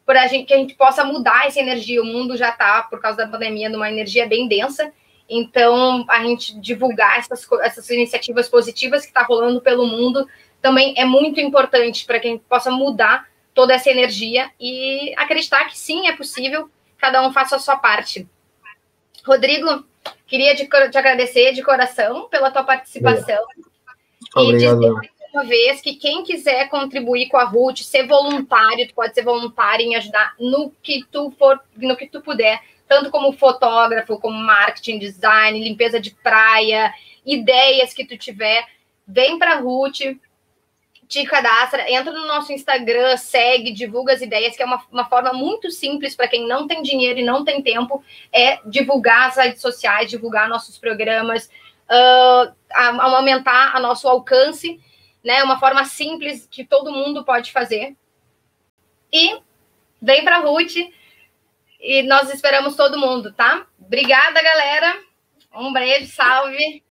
[0.05, 2.01] para que a gente possa mudar essa energia.
[2.01, 4.93] O mundo já está, por causa da pandemia, numa energia bem densa.
[5.29, 10.27] Então, a gente divulgar essas, essas iniciativas positivas que está rolando pelo mundo
[10.61, 15.65] também é muito importante para que a gente possa mudar toda essa energia e acreditar
[15.65, 18.27] que sim, é possível, cada um faça a sua parte.
[19.25, 19.85] Rodrigo,
[20.27, 20.67] queria te,
[20.97, 23.43] agradecer de coração pela tua participação.
[24.35, 24.75] Obrigado.
[24.75, 28.93] E dizer mais uma vez que quem quiser contribuir com a Ruth, ser voluntário, tu
[28.93, 32.61] pode ser voluntário em ajudar no que tu for, no que tu puder,
[32.93, 36.93] tanto como fotógrafo, como marketing, design, limpeza de praia,
[37.25, 38.67] ideias que tu tiver,
[39.07, 40.15] vem para a Ruth,
[41.07, 45.33] te cadastra, entra no nosso Instagram, segue, divulga as ideias, que é uma, uma forma
[45.33, 49.61] muito simples para quem não tem dinheiro e não tem tempo, é divulgar as redes
[49.61, 51.49] sociais, divulgar nossos programas,
[51.89, 54.79] uh, aumentar a nosso alcance,
[55.23, 55.43] né?
[55.43, 57.95] Uma forma simples que todo mundo pode fazer.
[59.11, 59.39] E
[59.99, 60.75] vem para a Ruth
[61.83, 63.67] e nós esperamos todo mundo, tá?
[63.79, 64.97] Obrigada, galera.
[65.53, 66.83] Um beijo, salve.